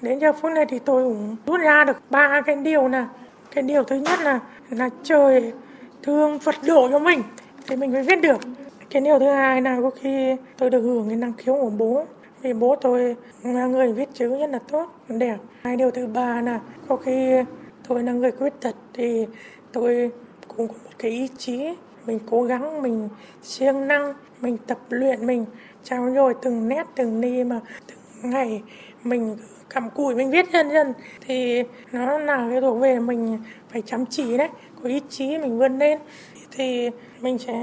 Đến 0.00 0.18
giờ 0.18 0.32
phút 0.32 0.52
này 0.52 0.66
thì 0.68 0.78
tôi 0.78 1.04
cũng 1.04 1.36
rút 1.46 1.60
ra 1.60 1.84
được 1.84 1.96
ba 2.10 2.40
cái 2.40 2.56
điều 2.56 2.88
là 2.88 3.06
cái 3.54 3.62
điều 3.62 3.84
thứ 3.84 3.96
nhất 3.96 4.20
là 4.20 4.40
là 4.70 4.88
trời 5.02 5.52
thương 6.02 6.38
Phật 6.38 6.54
đổ 6.66 6.88
cho 6.90 6.98
mình 6.98 7.22
thì 7.66 7.76
mình 7.76 7.92
mới 7.92 8.02
viết 8.02 8.20
được 8.22 8.40
cái 8.90 9.02
điều 9.02 9.18
thứ 9.18 9.28
hai 9.28 9.62
là 9.62 9.78
có 9.82 9.90
khi 9.90 10.36
tôi 10.58 10.70
được 10.70 10.80
hưởng 10.80 11.08
cái 11.08 11.16
năng 11.16 11.32
khiếu 11.32 11.54
của 11.54 11.70
bố. 11.70 12.04
Vì 12.42 12.52
bố 12.52 12.76
tôi 12.76 13.16
là 13.42 13.66
người 13.66 13.92
viết 13.92 14.08
chữ 14.14 14.38
rất 14.38 14.50
là 14.50 14.58
tốt, 14.58 14.92
đẹp. 15.08 15.36
Hai 15.62 15.76
điều 15.76 15.90
thứ 15.90 16.06
ba 16.06 16.40
là 16.40 16.60
có 16.88 16.96
khi 16.96 17.32
tôi 17.88 18.02
là 18.02 18.12
người 18.12 18.30
khuyết 18.30 18.60
tật 18.60 18.74
thì 18.94 19.26
tôi 19.72 20.10
cũng 20.48 20.68
có 20.68 20.74
một 20.74 20.90
cái 20.98 21.10
ý 21.10 21.28
chí. 21.38 21.74
Mình 22.06 22.18
cố 22.30 22.42
gắng, 22.42 22.82
mình 22.82 23.08
siêng 23.42 23.88
năng, 23.88 24.14
mình 24.40 24.56
tập 24.66 24.78
luyện, 24.88 25.26
mình 25.26 25.44
trao 25.84 26.10
dồi 26.14 26.34
từng 26.42 26.68
nét, 26.68 26.86
từng 26.96 27.20
ni 27.20 27.44
mà 27.44 27.60
từng 27.86 28.30
ngày 28.30 28.62
mình 29.04 29.36
cầm 29.74 29.90
cùi 29.90 30.14
mình 30.14 30.30
viết 30.30 30.52
dần 30.52 30.70
dần. 30.70 30.92
Thì 31.26 31.62
nó 31.92 32.18
là 32.18 32.48
cái 32.50 32.60
thuộc 32.60 32.80
về 32.80 32.98
mình 32.98 33.38
phải 33.68 33.82
chăm 33.82 34.06
chỉ 34.06 34.36
đấy, 34.36 34.48
có 34.82 34.88
ý 34.88 35.00
chí 35.08 35.38
mình 35.38 35.58
vươn 35.58 35.78
lên. 35.78 35.98
Thì 36.50 36.90
mình 37.20 37.38
sẽ 37.38 37.54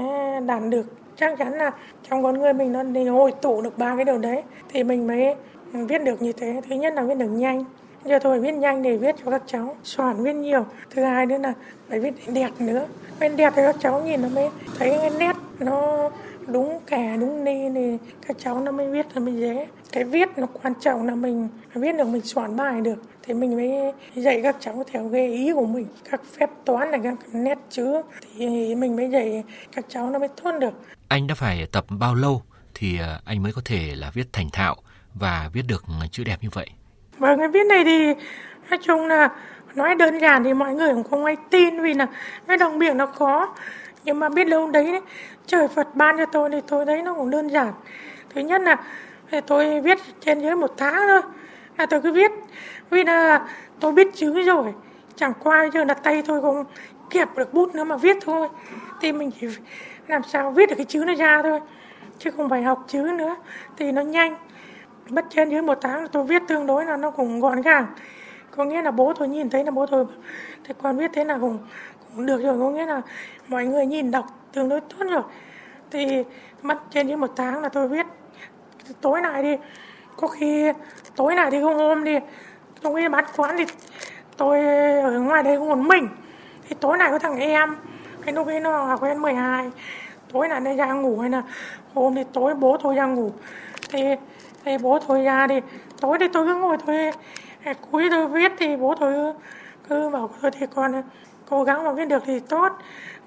đạt 0.46 0.62
được 0.68 0.86
chắc 1.16 1.38
chắn 1.38 1.52
là 1.52 1.70
trong 2.10 2.22
con 2.22 2.38
người 2.38 2.52
mình 2.52 2.72
nó 2.72 2.82
để 2.82 3.04
hội 3.04 3.32
tụ 3.42 3.60
được 3.60 3.78
ba 3.78 3.96
cái 3.96 4.04
điều 4.04 4.18
đấy 4.18 4.42
thì 4.68 4.84
mình 4.84 5.06
mới 5.06 5.34
viết 5.72 6.04
được 6.04 6.22
như 6.22 6.32
thế. 6.32 6.60
Thứ 6.68 6.76
nhất 6.76 6.94
là 6.94 7.02
viết 7.02 7.14
được 7.18 7.28
nhanh. 7.28 7.64
Giờ 8.04 8.18
tôi 8.18 8.40
viết 8.40 8.52
nhanh 8.52 8.82
để 8.82 8.96
viết 8.96 9.14
cho 9.24 9.30
các 9.30 9.42
cháu. 9.46 9.76
Soạn 9.82 10.22
viết 10.22 10.32
nhiều. 10.32 10.64
Thứ 10.90 11.02
hai 11.02 11.26
nữa 11.26 11.38
là 11.38 11.52
phải 11.88 12.00
viết 12.00 12.14
đẹp 12.26 12.50
nữa. 12.58 12.86
Viết 13.20 13.28
đẹp 13.36 13.52
thì 13.56 13.62
các 13.66 13.76
cháu 13.78 14.02
nhìn 14.02 14.22
nó 14.22 14.28
mới 14.28 14.48
thấy 14.78 14.98
cái 15.00 15.10
nét 15.18 15.36
nó 15.58 16.10
đúng 16.46 16.80
kẻ, 16.86 17.16
đúng 17.20 17.44
ni 17.44 17.68
thì 17.74 17.98
các 18.26 18.36
cháu 18.38 18.60
nó 18.60 18.72
mới 18.72 18.90
viết 18.90 19.06
là 19.14 19.20
mới 19.20 19.34
dễ. 19.34 19.66
Cái 19.92 20.04
viết 20.04 20.28
nó 20.36 20.46
quan 20.62 20.72
trọng 20.80 21.06
là 21.06 21.14
mình 21.14 21.48
viết 21.74 21.92
được, 21.92 22.06
mình 22.08 22.22
soạn 22.22 22.56
bài 22.56 22.80
được. 22.80 23.02
Thì 23.22 23.34
mình 23.34 23.56
mới 23.56 23.92
dạy 24.14 24.40
các 24.42 24.56
cháu 24.60 24.84
theo 24.92 25.08
cái 25.12 25.26
ý 25.26 25.52
của 25.52 25.66
mình. 25.66 25.86
Các 26.10 26.20
phép 26.38 26.50
toán 26.64 26.90
là 26.90 26.98
các 26.98 27.14
nét 27.32 27.58
chữ 27.70 28.02
thì 28.38 28.74
mình 28.74 28.96
mới 28.96 29.10
dạy 29.10 29.44
các 29.76 29.84
cháu 29.88 30.10
nó 30.10 30.18
mới 30.18 30.28
tốt 30.28 30.52
được 30.60 30.74
anh 31.08 31.26
đã 31.26 31.34
phải 31.34 31.66
tập 31.72 31.84
bao 31.88 32.14
lâu 32.14 32.42
thì 32.74 32.98
ờ, 32.98 33.20
anh 33.24 33.42
mới 33.42 33.52
có 33.52 33.62
thể 33.64 33.92
là 33.94 34.10
viết 34.14 34.32
thành 34.32 34.50
thạo 34.50 34.76
và 35.14 35.50
viết 35.52 35.62
được 35.68 35.84
chữ 36.10 36.24
đẹp 36.24 36.38
như 36.42 36.48
vậy? 36.52 36.70
Vâng 37.18 37.38
cái 37.38 37.48
viết 37.48 37.66
này 37.66 37.84
thì 37.84 38.14
nói 38.70 38.78
chung 38.82 39.06
là 39.06 39.28
nói 39.74 39.94
đơn 39.94 40.18
giản 40.18 40.44
thì 40.44 40.54
mọi 40.54 40.74
người 40.74 40.94
cũng 40.94 41.04
không 41.10 41.24
ai 41.24 41.36
tin 41.50 41.82
vì 41.82 41.94
là 41.94 42.06
cái 42.46 42.56
đồng 42.56 42.78
miệng 42.78 42.96
nó 42.96 43.06
khó. 43.06 43.54
Nhưng 44.04 44.20
mà 44.20 44.28
biết 44.28 44.44
đâu 44.44 44.70
đấy, 44.70 45.00
trời 45.46 45.68
Phật 45.68 45.94
ban 45.94 46.18
cho 46.18 46.26
tôi 46.32 46.50
thì 46.52 46.58
tôi 46.68 46.86
thấy 46.86 47.02
nó 47.02 47.14
cũng 47.14 47.30
đơn 47.30 47.48
giản. 47.48 47.72
Thứ 48.34 48.40
nhất 48.40 48.62
là 48.62 48.76
tôi 49.46 49.80
viết 49.80 49.98
trên 50.20 50.40
dưới 50.40 50.54
một 50.56 50.74
tháng 50.76 51.02
thôi. 51.08 51.20
Là 51.78 51.86
tôi 51.86 52.00
cứ 52.02 52.12
viết. 52.12 52.30
Vì 52.90 53.04
là 53.04 53.48
tôi 53.80 53.92
biết 53.92 54.06
chữ 54.14 54.42
rồi. 54.42 54.72
Chẳng 55.16 55.32
qua 55.42 55.68
giờ 55.74 55.84
là 55.84 55.94
tay 55.94 56.22
tôi 56.26 56.42
không 56.42 56.64
kẹp 57.10 57.36
được 57.36 57.54
bút 57.54 57.74
nữa 57.74 57.84
mà 57.84 57.96
viết 57.96 58.16
thôi. 58.24 58.48
Thì 59.00 59.12
mình 59.12 59.30
chỉ 59.40 59.46
làm 60.08 60.22
sao 60.22 60.50
viết 60.50 60.68
được 60.68 60.74
cái 60.76 60.86
chữ 60.86 61.04
nó 61.06 61.14
ra 61.14 61.42
thôi, 61.42 61.60
chứ 62.18 62.30
không 62.30 62.48
phải 62.48 62.62
học 62.62 62.84
chữ 62.88 63.02
nữa. 63.18 63.36
Thì 63.76 63.92
nó 63.92 64.02
nhanh. 64.02 64.36
Mất 65.08 65.24
trên 65.30 65.50
dưới 65.50 65.62
một 65.62 65.78
tháng 65.80 66.08
tôi 66.08 66.24
viết 66.24 66.42
tương 66.48 66.66
đối 66.66 66.84
là 66.84 66.96
nó 66.96 67.10
cũng 67.10 67.40
gọn 67.40 67.62
gàng. 67.62 67.86
Có 68.50 68.64
nghĩa 68.64 68.82
là 68.82 68.90
bố 68.90 69.12
tôi 69.12 69.28
nhìn 69.28 69.50
thấy 69.50 69.64
là 69.64 69.70
bố 69.70 69.86
tôi 69.86 70.04
thì 70.64 70.74
con 70.82 70.96
viết 70.96 71.10
thế 71.14 71.24
là 71.24 71.38
cũng 71.40 71.58
cũng 72.14 72.26
được 72.26 72.42
rồi, 72.42 72.58
có 72.58 72.70
nghĩa 72.70 72.86
là 72.86 73.02
mọi 73.48 73.66
người 73.66 73.86
nhìn 73.86 74.10
đọc 74.10 74.26
tương 74.52 74.68
đối 74.68 74.80
tốt 74.80 75.06
rồi. 75.10 75.22
Thì 75.90 76.24
mất 76.62 76.78
trên 76.90 77.06
dưới 77.06 77.16
một 77.16 77.30
tháng 77.36 77.62
là 77.62 77.68
tôi 77.68 77.88
viết, 77.88 78.06
tối 79.00 79.20
nay 79.20 79.42
đi, 79.42 79.56
có 80.16 80.28
khi 80.28 80.72
tối 81.16 81.34
nay 81.34 81.50
thì 81.50 81.60
không 81.62 81.76
hôm 81.76 82.04
đi 82.04 82.18
trong 82.82 82.94
khi 82.94 83.08
bán 83.08 83.24
quán 83.36 83.56
thì 83.58 83.64
tôi 84.36 84.66
ở 85.02 85.20
ngoài 85.20 85.42
đây 85.42 85.58
có 85.58 85.64
một 85.64 85.78
mình, 85.78 86.08
thì 86.68 86.76
tối 86.80 86.98
nay 86.98 87.08
có 87.10 87.18
thằng 87.18 87.38
em 87.38 87.76
cái 88.26 88.34
lúc 88.34 88.46
ấy 88.46 88.60
nó 88.60 88.84
học 88.84 89.02
lên 89.02 89.18
12 89.18 89.70
tối 90.32 90.48
là 90.48 90.60
nó 90.60 90.74
ra 90.74 90.92
ngủ 90.92 91.18
hay 91.18 91.30
là 91.30 91.42
hôm 91.94 92.14
thì 92.14 92.24
tối 92.32 92.54
bố 92.54 92.76
tôi 92.82 92.94
ra 92.94 93.06
ngủ. 93.06 93.30
Thì, 93.90 94.02
thì 94.64 94.78
bố 94.78 94.98
tôi 95.08 95.22
ra 95.22 95.46
thì 95.46 95.60
tối 96.00 96.16
thì 96.20 96.26
tôi 96.32 96.46
cứ 96.46 96.54
ngồi 96.54 96.76
tôi 96.86 97.10
à, 97.64 97.74
cuối 97.90 98.08
tôi 98.10 98.28
viết 98.28 98.52
thì 98.58 98.76
bố 98.76 98.94
tôi 99.00 99.32
cứ 99.88 100.08
bảo 100.08 100.30
tôi 100.42 100.50
thì 100.50 100.66
con 100.74 101.02
cố 101.48 101.64
gắng 101.64 101.84
mà 101.84 101.92
viết 101.92 102.04
được 102.04 102.22
thì 102.26 102.40
tốt. 102.40 102.72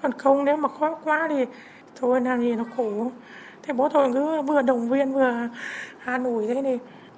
Còn 0.02 0.12
không 0.12 0.46
nếu 0.46 0.58
mà 0.58 0.70
khó 0.80 0.96
quá 1.04 1.28
thì 1.30 1.46
thôi 2.00 2.22
làm 2.22 2.42
gì 2.42 2.56
nó 2.56 2.64
khổ. 2.78 3.12
Thì 3.64 3.74
bố 3.74 3.90
tôi 3.90 4.14
cứ 4.14 4.42
vừa 4.42 4.62
động 4.62 4.90
viên 4.90 5.14
vừa 5.14 5.34
an 6.06 6.24
ủi 6.24 6.48
thế 6.48 6.62
thì 6.64 6.78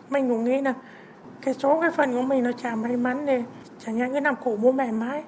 mình 0.09 0.29
cũng 0.29 0.43
nghĩ 0.43 0.61
là 0.61 0.73
cái 1.41 1.53
số 1.53 1.81
cái 1.81 1.91
phần 1.91 2.13
của 2.13 2.21
mình 2.21 2.43
nó 2.43 2.51
chả 2.51 2.75
may 2.75 2.97
mắn 2.97 3.23
thì 3.27 3.43
chẳng 3.85 3.97
nhẽ 3.97 4.07
cứ 4.13 4.19
nằm 4.19 4.35
khổ 4.43 4.57
bố 4.61 4.71
mẹ 4.71 4.91
mãi. 4.91 5.23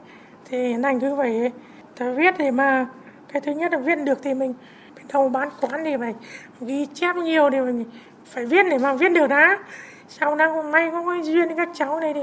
Thì 0.46 0.76
anh 0.84 1.00
cứ 1.00 1.16
phải 1.18 1.52
tôi 1.96 2.16
viết 2.16 2.36
thì 2.38 2.52
mà 2.52 2.86
cái 3.34 3.42
thứ 3.42 3.52
nhất 3.52 3.72
là 3.72 3.78
viết 3.78 3.96
được 3.96 4.20
thì 4.24 4.34
mình 4.34 4.54
bên 4.96 5.06
đầu 5.14 5.30
bán 5.30 5.50
quán 5.62 5.84
thì 5.84 5.98
phải 6.00 6.14
ghi 6.62 6.88
chép 6.94 7.16
nhiều 7.16 7.50
thì 7.50 7.62
mình 7.62 7.86
phải 8.26 8.46
viết 8.46 8.66
để 8.70 8.78
mà 8.78 8.94
viết 8.94 9.10
được 9.10 9.28
đã. 9.28 9.60
Sau 10.08 10.36
đó 10.36 10.62
may 10.62 10.92
có 10.92 11.04
cái 11.10 11.24
duyên 11.24 11.48
với 11.48 11.58
các 11.58 11.70
cháu 11.74 12.00
này 12.00 12.14
thì 12.14 12.22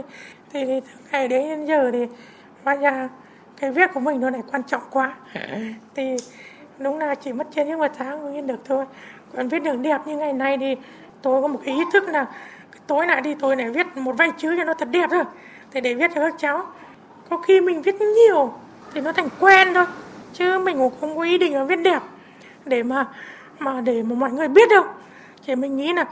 thì, 0.52 0.64
thì 0.64 0.80
ngày 1.12 1.28
đấy 1.28 1.42
đến 1.42 1.66
giờ 1.66 1.90
thì 1.92 2.06
hóa 2.64 2.74
ra 2.74 3.08
cái 3.60 3.70
viết 3.70 3.90
của 3.94 4.00
mình 4.00 4.20
nó 4.20 4.30
lại 4.30 4.42
quan 4.52 4.62
trọng 4.62 4.82
quá. 4.90 5.14
Thì 5.94 6.16
đúng 6.78 6.98
là 6.98 7.14
chỉ 7.14 7.32
mất 7.32 7.46
trên 7.54 7.68
những 7.68 7.78
một 7.78 7.92
tháng 7.98 8.22
mới 8.22 8.32
viết 8.32 8.46
được 8.46 8.60
thôi. 8.64 8.84
Còn 9.36 9.48
viết 9.48 9.62
được 9.62 9.76
đẹp 9.76 10.00
như 10.06 10.16
ngày 10.16 10.32
nay 10.32 10.58
thì 10.60 10.76
tôi 11.22 11.42
có 11.42 11.48
một 11.48 11.60
cái 11.64 11.74
ý 11.74 11.82
thức 11.92 12.08
là 12.08 12.26
tối 12.86 13.06
lại 13.06 13.20
đi 13.20 13.34
tôi 13.40 13.56
lại 13.56 13.70
viết 13.70 13.86
một 13.96 14.12
vài 14.12 14.30
chữ 14.38 14.54
cho 14.58 14.64
nó 14.64 14.74
thật 14.74 14.88
đẹp 14.90 15.06
thôi. 15.10 15.24
Thì 15.70 15.80
để 15.80 15.94
viết 15.94 16.10
cho 16.14 16.20
các 16.20 16.34
cháu 16.38 16.66
có 17.30 17.36
khi 17.36 17.60
mình 17.60 17.82
viết 17.82 17.94
nhiều 18.00 18.52
thì 18.94 19.00
nó 19.00 19.12
thành 19.12 19.28
quen 19.40 19.74
thôi. 19.74 19.84
Chứ 20.32 20.58
mình 20.58 20.78
cũng 20.78 20.92
không 21.00 21.16
có 21.16 21.22
ý 21.22 21.38
định 21.38 21.54
là 21.54 21.64
viết 21.64 21.76
đẹp. 21.76 22.02
Để 22.64 22.82
mà 22.82 23.06
mà 23.58 23.80
để 23.80 24.02
mà 24.02 24.14
mọi 24.14 24.30
người 24.30 24.48
biết 24.48 24.68
đâu. 24.70 24.84
Thì 25.46 25.54
mình 25.54 25.76
nghĩ 25.76 25.92
là 25.92 26.04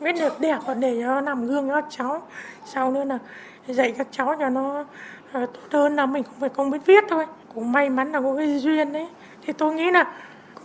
viết 0.00 0.12
được 0.12 0.40
đẹp 0.40 0.58
và 0.66 0.74
để 0.74 1.00
cho 1.02 1.08
nó 1.08 1.20
làm 1.20 1.46
gương 1.46 1.68
cho 1.68 1.74
các 1.74 1.84
cháu. 1.90 2.22
Sau 2.64 2.90
nữa 2.90 3.04
là 3.04 3.18
dạy 3.66 3.94
các 3.98 4.06
cháu 4.10 4.36
cho 4.38 4.48
nó 4.48 4.84
ờ, 5.32 5.46
tốt 5.46 5.78
hơn 5.78 5.96
là 5.96 6.06
mình 6.06 6.22
cũng 6.22 6.40
phải 6.40 6.48
không 6.56 6.70
biết 6.70 6.86
viết 6.86 7.04
thôi. 7.10 7.26
Cũng 7.54 7.72
may 7.72 7.90
mắn 7.90 8.12
là 8.12 8.20
có 8.20 8.34
cái 8.36 8.58
duyên 8.58 8.92
đấy. 8.92 9.06
Thì 9.46 9.52
tôi 9.52 9.74
nghĩ 9.74 9.90
là 9.90 10.12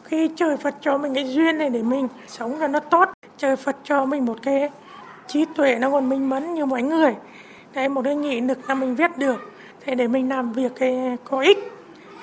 khi 0.03 0.29
trời 0.35 0.57
Phật 0.57 0.75
cho 0.81 0.97
mình 0.97 1.13
cái 1.13 1.33
duyên 1.33 1.57
này 1.57 1.69
để 1.69 1.83
mình 1.83 2.07
sống 2.27 2.57
cho 2.59 2.67
nó 2.67 2.79
tốt. 2.79 3.09
Trời 3.37 3.55
Phật 3.55 3.75
cho 3.83 4.05
mình 4.05 4.25
một 4.25 4.37
cái 4.43 4.69
trí 5.27 5.45
tuệ 5.55 5.75
nó 5.75 5.91
còn 5.91 6.09
minh 6.09 6.29
mẫn 6.29 6.53
như 6.53 6.65
mọi 6.65 6.81
người. 6.81 7.15
Đấy, 7.73 7.89
một 7.89 8.01
cái 8.05 8.15
nghị 8.15 8.41
lực 8.41 8.69
là 8.69 8.75
mình 8.75 8.95
viết 8.95 9.17
được 9.17 9.56
thế 9.87 9.95
để 9.95 10.07
mình 10.07 10.29
làm 10.29 10.53
việc 10.53 10.71
cái 10.75 11.17
có 11.23 11.39
ích 11.39 11.57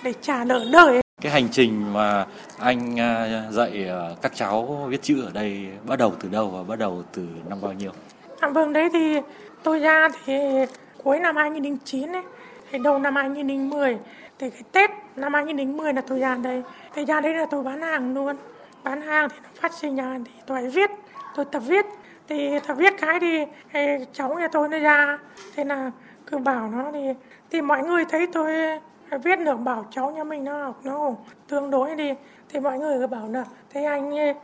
để 0.02 0.12
trả 0.20 0.44
nợ 0.44 0.66
đời 0.72 1.00
cái 1.22 1.32
hành 1.32 1.48
trình 1.52 1.92
mà 1.92 2.26
anh 2.58 3.00
à, 3.00 3.42
dạy 3.50 3.88
à, 3.88 4.08
các 4.22 4.32
cháu 4.34 4.86
viết 4.88 5.02
chữ 5.02 5.22
ở 5.22 5.30
đây 5.34 5.68
bắt 5.86 5.98
đầu 5.98 6.12
từ 6.20 6.28
đâu 6.28 6.48
và 6.48 6.62
bắt 6.62 6.78
đầu 6.78 7.02
từ 7.12 7.26
năm 7.48 7.58
bao 7.62 7.72
nhiêu? 7.72 7.90
À, 8.40 8.48
vâng 8.48 8.72
đấy 8.72 8.88
thì 8.92 9.20
tôi 9.62 9.80
ra 9.80 10.08
thì 10.24 10.34
cuối 11.04 11.18
năm 11.18 11.36
2009 11.36 12.12
ấy, 12.12 12.22
thì 12.70 12.78
đầu 12.78 12.98
năm 12.98 13.16
2010 13.16 13.98
thì 14.38 14.50
cái 14.50 14.62
Tết 14.72 14.90
năm 15.16 15.34
2010 15.34 15.92
là 15.92 16.00
tôi 16.00 16.18
ra 16.18 16.34
đây. 16.34 16.62
Thì 16.94 17.04
ra 17.04 17.20
đây 17.20 17.34
là 17.34 17.46
tôi 17.50 17.62
bán 17.62 17.82
hàng 17.82 18.14
luôn. 18.14 18.36
Bán 18.82 19.02
hàng 19.02 19.28
thì 19.28 19.36
nó 19.42 19.48
phát 19.54 19.74
sinh 19.74 19.96
ra 19.96 20.18
thì 20.24 20.32
tôi 20.46 20.68
viết, 20.68 20.90
tôi 21.36 21.44
tập 21.44 21.62
viết. 21.66 21.86
Thì 22.28 22.58
tập 22.66 22.74
viết 22.74 22.94
cái 23.00 23.20
thì, 23.20 23.44
thì 23.72 23.80
cháu 24.12 24.34
nhà 24.34 24.48
tôi 24.52 24.68
nó 24.68 24.78
ra. 24.78 25.18
Thế 25.56 25.64
là 25.64 25.90
cứ 26.26 26.38
bảo 26.38 26.70
nó 26.70 26.90
thì 26.92 27.14
thì 27.50 27.60
mọi 27.60 27.82
người 27.82 28.04
thấy 28.04 28.26
tôi 28.26 28.54
à, 29.08 29.18
viết 29.18 29.36
được 29.36 29.56
bảo 29.56 29.86
cháu 29.90 30.10
nhà 30.10 30.24
mình 30.24 30.44
nó 30.44 30.64
học 30.64 30.80
nó 30.84 31.10
tương 31.48 31.70
đối 31.70 31.96
đi. 31.96 32.12
Thì 32.48 32.60
mọi 32.60 32.78
người 32.78 32.98
cứ 32.98 33.06
bảo 33.06 33.28
là 33.28 33.44
thế 33.70 33.84
anh 33.84 34.34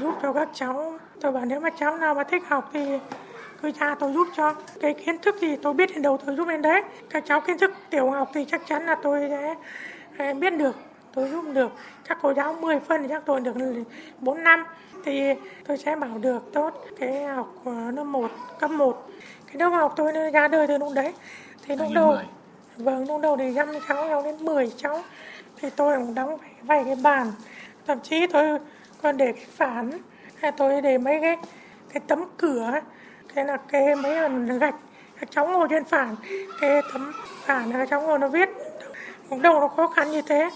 giúp 0.00 0.14
cho 0.22 0.32
các 0.32 0.48
cháu. 0.54 0.98
Tôi 1.20 1.32
bảo 1.32 1.44
nếu 1.44 1.60
mà 1.60 1.70
cháu 1.70 1.96
nào 1.96 2.14
mà 2.14 2.24
thích 2.24 2.42
học 2.48 2.70
thì 2.72 2.98
cứ 3.62 3.70
cha 3.80 3.94
tôi 3.94 4.12
giúp 4.12 4.28
cho. 4.36 4.54
Cái 4.80 4.94
kiến 4.94 5.18
thức 5.18 5.34
thì 5.40 5.56
tôi 5.56 5.74
biết 5.74 5.90
đến 5.94 6.02
đầu 6.02 6.16
tôi 6.16 6.36
giúp 6.36 6.48
đến 6.48 6.62
đấy. 6.62 6.82
Các 7.10 7.24
cháu 7.26 7.40
kiến 7.40 7.58
thức 7.58 7.70
tiểu 7.90 8.10
học 8.10 8.30
thì 8.34 8.44
chắc 8.44 8.66
chắn 8.66 8.86
là 8.86 8.96
tôi 9.02 9.26
sẽ 9.30 9.54
à, 10.16 10.34
biết 10.34 10.50
được, 10.50 10.76
tôi 11.14 11.28
giúp 11.30 11.44
được. 11.52 11.72
Các 12.08 12.18
cô 12.22 12.34
giáo 12.34 12.52
10 12.52 12.80
phân 12.80 13.02
thì 13.02 13.08
chắc 13.08 13.22
tôi 13.26 13.40
được 13.40 13.54
4 14.20 14.44
năm. 14.44 14.64
Thì 15.04 15.22
tôi 15.66 15.78
sẽ 15.78 15.96
bảo 15.96 16.18
được 16.18 16.52
tốt 16.52 16.84
cái 16.98 17.24
học 17.24 17.54
à, 17.64 17.90
lớp 17.94 18.04
1 18.04 18.30
cấp 18.60 18.70
1 18.70 19.08
cái 19.58 19.70
lớp 19.70 19.76
học 19.76 19.92
tôi 19.96 20.12
ra 20.32 20.48
đời 20.48 20.66
từ 20.66 20.78
lúc 20.78 20.88
đấy? 20.94 21.12
Thì 21.66 21.76
lúc 21.76 21.88
đầu 21.94 22.16
vâng 22.76 23.08
lúc 23.08 23.20
đầu 23.20 23.36
thì 23.36 23.52
dăm 23.52 23.68
cháu 23.88 24.06
nhau 24.06 24.22
đến 24.24 24.36
10 24.40 24.72
cháu. 24.76 25.02
Thì 25.60 25.70
tôi 25.76 25.96
cũng 25.96 26.14
đóng 26.14 26.36
vài, 26.36 26.50
vài 26.62 26.84
cái 26.84 26.96
bàn. 27.02 27.32
Thậm 27.86 28.00
chí 28.00 28.26
tôi 28.26 28.58
còn 29.02 29.16
để 29.16 29.32
cái 29.32 29.46
phản. 29.56 29.90
Hay 30.36 30.52
tôi 30.52 30.80
để 30.80 30.98
mấy 30.98 31.18
cái 31.20 31.36
cái 31.92 32.00
tấm 32.06 32.24
cửa. 32.36 32.70
Thế 33.34 33.44
là 33.44 33.56
kê 33.56 33.94
mấy 33.94 34.16
lần 34.16 34.58
gạch 34.58 34.74
các 35.20 35.30
cháu 35.30 35.46
ngồi 35.46 35.68
trên 35.70 35.84
phản. 35.84 36.16
Kê 36.60 36.80
tấm 36.92 37.12
phản 37.44 37.72
các 37.72 37.88
cháu 37.90 38.02
ngồi 38.02 38.18
nó 38.18 38.28
viết. 38.28 38.48
Lúc 39.30 39.40
đầu 39.42 39.60
nó 39.60 39.68
khó 39.68 39.86
khăn 39.86 40.10
như 40.10 40.22
thế. 40.22 40.50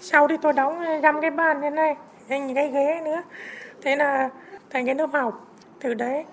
Sau 0.00 0.28
thì 0.28 0.36
tôi 0.42 0.52
đóng 0.52 0.84
dăm 1.02 1.20
cái 1.20 1.30
bàn 1.30 1.60
thế 1.62 1.70
này 1.70 1.96
thành 2.28 2.54
cái 2.54 2.70
ghế 2.70 3.00
nữa. 3.04 3.22
Thế 3.82 3.96
là 3.96 4.30
thành 4.70 4.86
cái 4.86 4.94
lớp 4.94 5.10
học. 5.12 5.54
Từ 5.80 5.94
đấy 5.94 6.24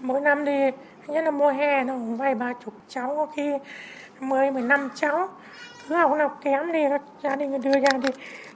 mỗi 0.00 0.20
năm 0.20 0.44
thì 0.44 0.70
nhất 1.08 1.24
là 1.24 1.30
mùa 1.30 1.50
hè 1.50 1.84
nó 1.84 1.92
cũng 1.92 2.16
vài 2.16 2.34
ba 2.34 2.52
chục 2.52 2.74
cháu, 2.88 3.14
có 3.16 3.26
khi 3.26 3.52
mười 4.20 4.50
mười 4.50 4.62
năm 4.62 4.88
cháu. 4.94 5.28
Cứ 5.88 5.94
học 5.94 6.12
nào 6.12 6.36
kém 6.42 6.72
thì 6.72 6.84
các 6.90 7.02
gia 7.22 7.36
đình 7.36 7.62
đưa 7.62 7.80
ra 7.80 7.90
thì 8.02 8.08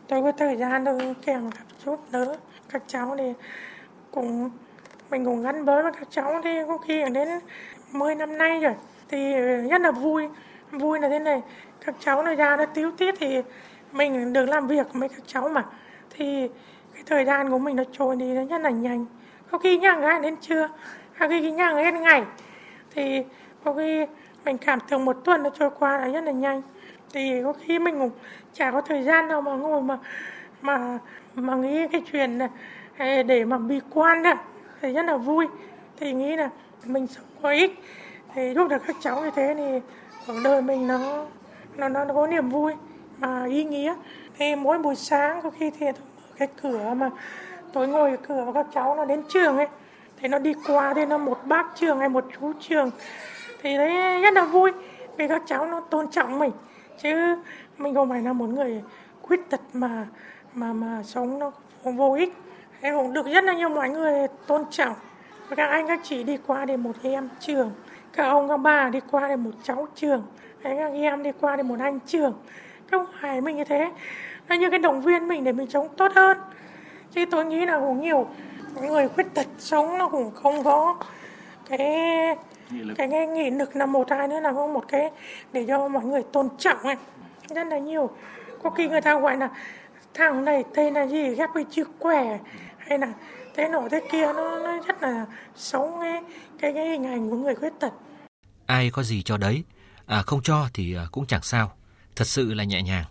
tôi 0.08 0.22
có 0.22 0.32
thời 0.32 0.56
gian 0.56 0.84
tôi 0.84 1.14
kèm 1.26 1.44
một 1.44 1.50
chút 1.84 2.00
nữa. 2.12 2.36
Các 2.68 2.82
cháu 2.86 3.14
thì 3.18 3.32
cũng, 4.10 4.50
mình 5.10 5.24
cũng 5.24 5.42
gắn 5.42 5.64
bó 5.64 5.82
với 5.82 5.92
các 5.92 6.08
cháu 6.10 6.40
thì 6.44 6.50
có 6.68 6.78
khi 6.78 7.04
đến 7.12 7.28
10 7.92 8.14
năm 8.14 8.38
nay 8.38 8.60
rồi 8.60 8.74
thì 9.08 9.34
rất 9.70 9.80
là 9.80 9.90
vui. 9.90 10.28
Vui 10.70 11.00
là 11.00 11.08
thế 11.08 11.18
này, 11.18 11.42
các 11.86 11.94
cháu 12.00 12.22
nó 12.22 12.34
ra 12.34 12.56
nó 12.56 12.66
tiếu 12.66 12.90
tiết 12.90 13.14
thì 13.20 13.42
mình 13.92 14.32
được 14.32 14.46
làm 14.46 14.66
việc 14.66 14.86
với 14.92 15.08
các 15.08 15.22
cháu 15.26 15.48
mà. 15.48 15.64
Thì 16.10 16.48
cái 16.94 17.02
thời 17.06 17.24
gian 17.24 17.50
của 17.50 17.58
mình 17.58 17.76
nó 17.76 17.84
trôi 17.92 18.16
đi 18.16 18.34
nó 18.34 18.44
rất 18.44 18.58
là 18.58 18.70
nhanh. 18.70 19.06
Có 19.50 19.58
khi 19.58 19.78
nhà 19.78 19.98
gái 19.98 20.20
đến 20.20 20.36
trưa 20.40 20.68
khi 21.18 21.40
khi 21.42 21.50
nhang 21.50 21.76
hết 21.76 21.94
ngày 21.94 22.24
thì 22.94 23.22
có 23.64 23.72
khi 23.72 24.06
mình 24.44 24.58
cảm 24.58 24.78
tưởng 24.88 25.04
một 25.04 25.16
tuần 25.24 25.42
nó 25.42 25.50
trôi 25.50 25.70
qua 25.78 25.98
là 25.98 26.08
rất 26.08 26.24
là 26.24 26.32
nhanh. 26.32 26.62
Thì 27.12 27.42
có 27.44 27.52
khi 27.52 27.78
mình 27.78 27.98
cũng 27.98 28.10
chả 28.52 28.70
có 28.70 28.80
thời 28.80 29.02
gian 29.02 29.28
đâu 29.28 29.40
mà 29.40 29.54
ngồi 29.54 29.82
mà 29.82 29.98
mà 30.62 30.98
mà 31.34 31.54
nghĩ 31.54 31.86
cái 31.92 32.02
chuyện 32.12 32.38
này 32.38 32.48
à, 32.96 33.22
để 33.22 33.44
mà 33.44 33.58
bi 33.58 33.80
quan 33.90 34.22
đó 34.22 34.34
thì 34.80 34.92
rất 34.92 35.04
là 35.04 35.16
vui. 35.16 35.46
Thì 35.96 36.12
nghĩ 36.12 36.36
là 36.36 36.50
mình 36.84 37.06
sống 37.06 37.24
có 37.42 37.50
ích. 37.50 37.78
Thì 38.34 38.54
giúp 38.54 38.68
được 38.68 38.82
các 38.86 38.96
cháu 39.00 39.22
như 39.22 39.30
thế 39.36 39.54
thì 39.56 39.80
cuộc 40.26 40.40
đời 40.44 40.62
mình 40.62 40.86
nó 40.86 41.24
nó 41.76 41.88
nó, 41.88 42.04
nó 42.04 42.14
có 42.14 42.26
niềm 42.26 42.48
vui 42.48 42.72
mà 43.18 43.44
ý 43.44 43.64
nghĩa. 43.64 43.94
Thì 44.38 44.56
mỗi 44.56 44.78
buổi 44.78 44.94
sáng 44.94 45.42
có 45.42 45.50
khi 45.50 45.70
thì 45.70 45.86
tôi 45.86 46.04
mở 46.16 46.34
cái 46.38 46.48
cửa 46.62 46.94
mà 46.96 47.10
tôi 47.72 47.88
ngồi 47.88 48.10
ở 48.10 48.16
cửa 48.28 48.44
và 48.46 48.52
các 48.52 48.66
cháu 48.74 48.94
nó 48.94 49.04
đến 49.04 49.22
trường 49.28 49.56
ấy 49.56 49.68
thế 50.22 50.28
nó 50.28 50.38
đi 50.38 50.54
qua 50.66 50.94
thì 50.94 51.06
nó 51.06 51.18
một 51.18 51.38
bác 51.44 51.66
trường 51.74 51.98
hay 51.98 52.08
một 52.08 52.24
chú 52.40 52.52
trường. 52.60 52.90
Thì 53.62 53.76
đấy 53.76 54.22
rất 54.22 54.34
là 54.34 54.44
vui 54.44 54.72
vì 55.16 55.28
các 55.28 55.42
cháu 55.46 55.66
nó 55.66 55.80
tôn 55.80 56.08
trọng 56.10 56.38
mình. 56.38 56.50
Chứ 56.98 57.36
mình 57.78 57.94
không 57.94 58.08
phải 58.08 58.22
là 58.22 58.32
một 58.32 58.48
người 58.48 58.82
khuyết 59.22 59.50
tật 59.50 59.60
mà 59.72 60.06
mà 60.54 60.72
mà 60.72 61.02
sống 61.04 61.38
nó 61.38 61.52
vô 61.82 62.14
ích. 62.14 62.34
Em 62.80 62.94
cũng 62.96 63.12
được 63.12 63.26
rất 63.26 63.44
là 63.44 63.52
nhiều 63.52 63.68
mọi 63.68 63.90
người 63.90 64.26
tôn 64.46 64.64
trọng. 64.70 64.94
Các 65.56 65.66
anh, 65.66 65.86
các 65.86 66.00
chị 66.02 66.22
đi 66.22 66.38
qua 66.46 66.64
để 66.64 66.76
một 66.76 66.96
em 67.02 67.28
trường, 67.40 67.72
các 68.12 68.24
ông, 68.24 68.48
các 68.48 68.56
bà 68.56 68.88
đi 68.88 69.00
qua 69.10 69.28
để 69.28 69.36
một 69.36 69.50
cháu 69.62 69.88
trường 69.94 70.22
các 70.62 70.70
em 70.92 71.22
đi 71.22 71.30
qua 71.40 71.56
để 71.56 71.62
một 71.62 71.76
anh 71.80 71.98
trường. 72.06 72.34
Không 72.90 73.06
phải 73.20 73.40
mình 73.40 73.56
như 73.56 73.64
thế. 73.64 73.90
Nó 74.48 74.54
như 74.56 74.70
cái 74.70 74.78
động 74.78 75.00
viên 75.00 75.28
mình 75.28 75.44
để 75.44 75.52
mình 75.52 75.70
sống 75.70 75.88
tốt 75.96 76.12
hơn. 76.14 76.38
Chứ 77.10 77.24
tôi 77.30 77.44
nghĩ 77.44 77.66
là 77.66 77.78
cũng 77.78 78.00
nhiều 78.00 78.28
người 78.80 79.08
khuyết 79.08 79.26
tật 79.34 79.46
sống 79.58 79.98
nó 79.98 80.08
cũng 80.08 80.30
không 80.30 80.64
có 80.64 80.96
cái 81.68 81.88
cái 82.96 83.08
cái 83.10 83.26
nghị 83.26 83.50
lực 83.50 83.76
là 83.76 83.86
một 83.86 84.10
hai 84.10 84.28
nữa 84.28 84.40
là 84.40 84.52
có 84.52 84.66
một 84.66 84.84
cái 84.88 85.10
để 85.52 85.64
cho 85.68 85.88
mọi 85.88 86.04
người 86.04 86.22
tôn 86.32 86.48
trọng 86.58 86.78
ấy. 86.78 86.96
Rất 87.48 87.66
là 87.66 87.78
nhiều. 87.78 88.10
Có 88.62 88.70
khi 88.70 88.88
người 88.88 89.00
ta 89.00 89.20
gọi 89.20 89.36
là 89.36 89.48
thằng 90.14 90.44
này 90.44 90.64
tên 90.74 90.94
là 90.94 91.06
gì 91.06 91.34
ghép 91.34 91.50
với 91.54 91.64
chữ 91.70 91.84
què 91.98 92.38
hay 92.78 92.98
là 92.98 93.12
thế 93.56 93.68
nọ 93.68 93.88
thế 93.90 94.00
kia 94.12 94.32
nó, 94.32 94.58
nó 94.58 94.80
rất 94.86 95.02
là 95.02 95.26
xấu 95.56 95.98
cái, 96.00 96.22
cái 96.58 96.72
cái 96.72 96.88
hình 96.88 97.06
ảnh 97.06 97.30
của 97.30 97.36
người 97.36 97.54
khuyết 97.54 97.72
tật. 97.80 97.92
Ai 98.66 98.90
có 98.90 99.02
gì 99.02 99.22
cho 99.22 99.36
đấy? 99.36 99.64
À, 100.06 100.22
không 100.22 100.42
cho 100.42 100.68
thì 100.74 100.94
à, 100.94 101.06
cũng 101.12 101.26
chẳng 101.26 101.42
sao. 101.42 101.72
Thật 102.16 102.26
sự 102.26 102.54
là 102.54 102.64
nhẹ 102.64 102.82
nhàng 102.82 103.04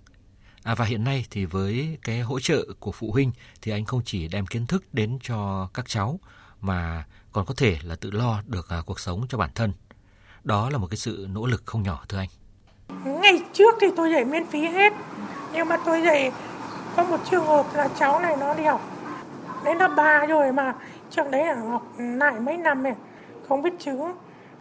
À, 0.64 0.76
và 0.76 0.86
hiện 0.86 1.04
nay 1.04 1.26
thì 1.32 1.46
với 1.46 1.98
cái 2.04 2.20
hỗ 2.20 2.40
trợ 2.40 2.66
của 2.80 2.92
phụ 2.92 3.12
huynh 3.12 3.32
thì 3.62 3.72
anh 3.72 3.86
không 3.86 4.02
chỉ 4.06 4.28
đem 4.28 4.46
kiến 4.46 4.68
thức 4.68 4.84
đến 4.94 5.20
cho 5.22 5.70
các 5.74 5.86
cháu 5.88 6.20
mà 6.62 7.06
còn 7.32 7.46
có 7.46 7.54
thể 7.58 7.78
là 7.84 7.96
tự 7.96 8.12
lo 8.12 8.42
được 8.48 8.70
à, 8.70 8.82
cuộc 8.86 9.00
sống 9.00 9.26
cho 9.30 9.38
bản 9.38 9.50
thân. 9.56 9.74
Đó 10.44 10.70
là 10.70 10.78
một 10.78 10.88
cái 10.90 10.98
sự 10.98 11.28
nỗ 11.30 11.46
lực 11.46 11.64
không 11.66 11.84
nhỏ 11.84 12.04
thưa 12.10 12.18
anh. 12.18 12.30
Ngày 13.22 13.44
trước 13.54 13.76
thì 13.82 13.88
tôi 13.98 14.12
dạy 14.12 14.26
miễn 14.26 14.46
phí 14.46 14.62
hết, 14.62 14.94
nhưng 15.54 15.68
mà 15.68 15.78
tôi 15.86 16.02
dạy 16.02 16.32
có 16.96 17.04
một 17.04 17.18
trường 17.32 17.46
hợp 17.46 17.66
là 17.74 17.88
cháu 18.00 18.20
này 18.20 18.38
nó 18.40 18.54
đi 18.54 18.64
học 18.64 18.82
đến 19.66 19.78
lớp 19.78 19.94
ba 19.98 20.26
rồi 20.26 20.52
mà 20.52 20.74
trước 21.10 21.32
đấy 21.32 21.46
là 21.46 21.56
học 21.56 21.84
lại 21.98 22.40
mấy 22.40 22.58
năm 22.58 22.84
này 22.84 22.96
không 23.50 23.62
biết 23.62 23.74
chữ 23.80 23.98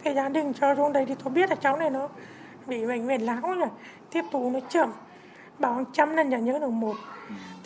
thì 0.03 0.13
gia 0.13 0.29
đình 0.29 0.53
cho 0.53 0.75
xuống 0.75 0.93
đây 0.93 1.05
thì 1.05 1.15
tôi 1.23 1.33
biết 1.33 1.49
là 1.49 1.55
cháu 1.55 1.77
này 1.77 1.89
nó 1.89 2.07
bị 2.67 2.85
bệnh 2.85 3.07
về 3.07 3.17
lão 3.17 3.41
rồi 3.41 3.69
tiếp 4.11 4.21
tục 4.31 4.41
nó 4.53 4.59
chậm 4.69 4.91
bảo 5.61 5.83
trăm 5.93 6.15
lần 6.15 6.31
chả 6.31 6.37
nhớ 6.37 6.59
được 6.59 6.69
một. 6.69 6.95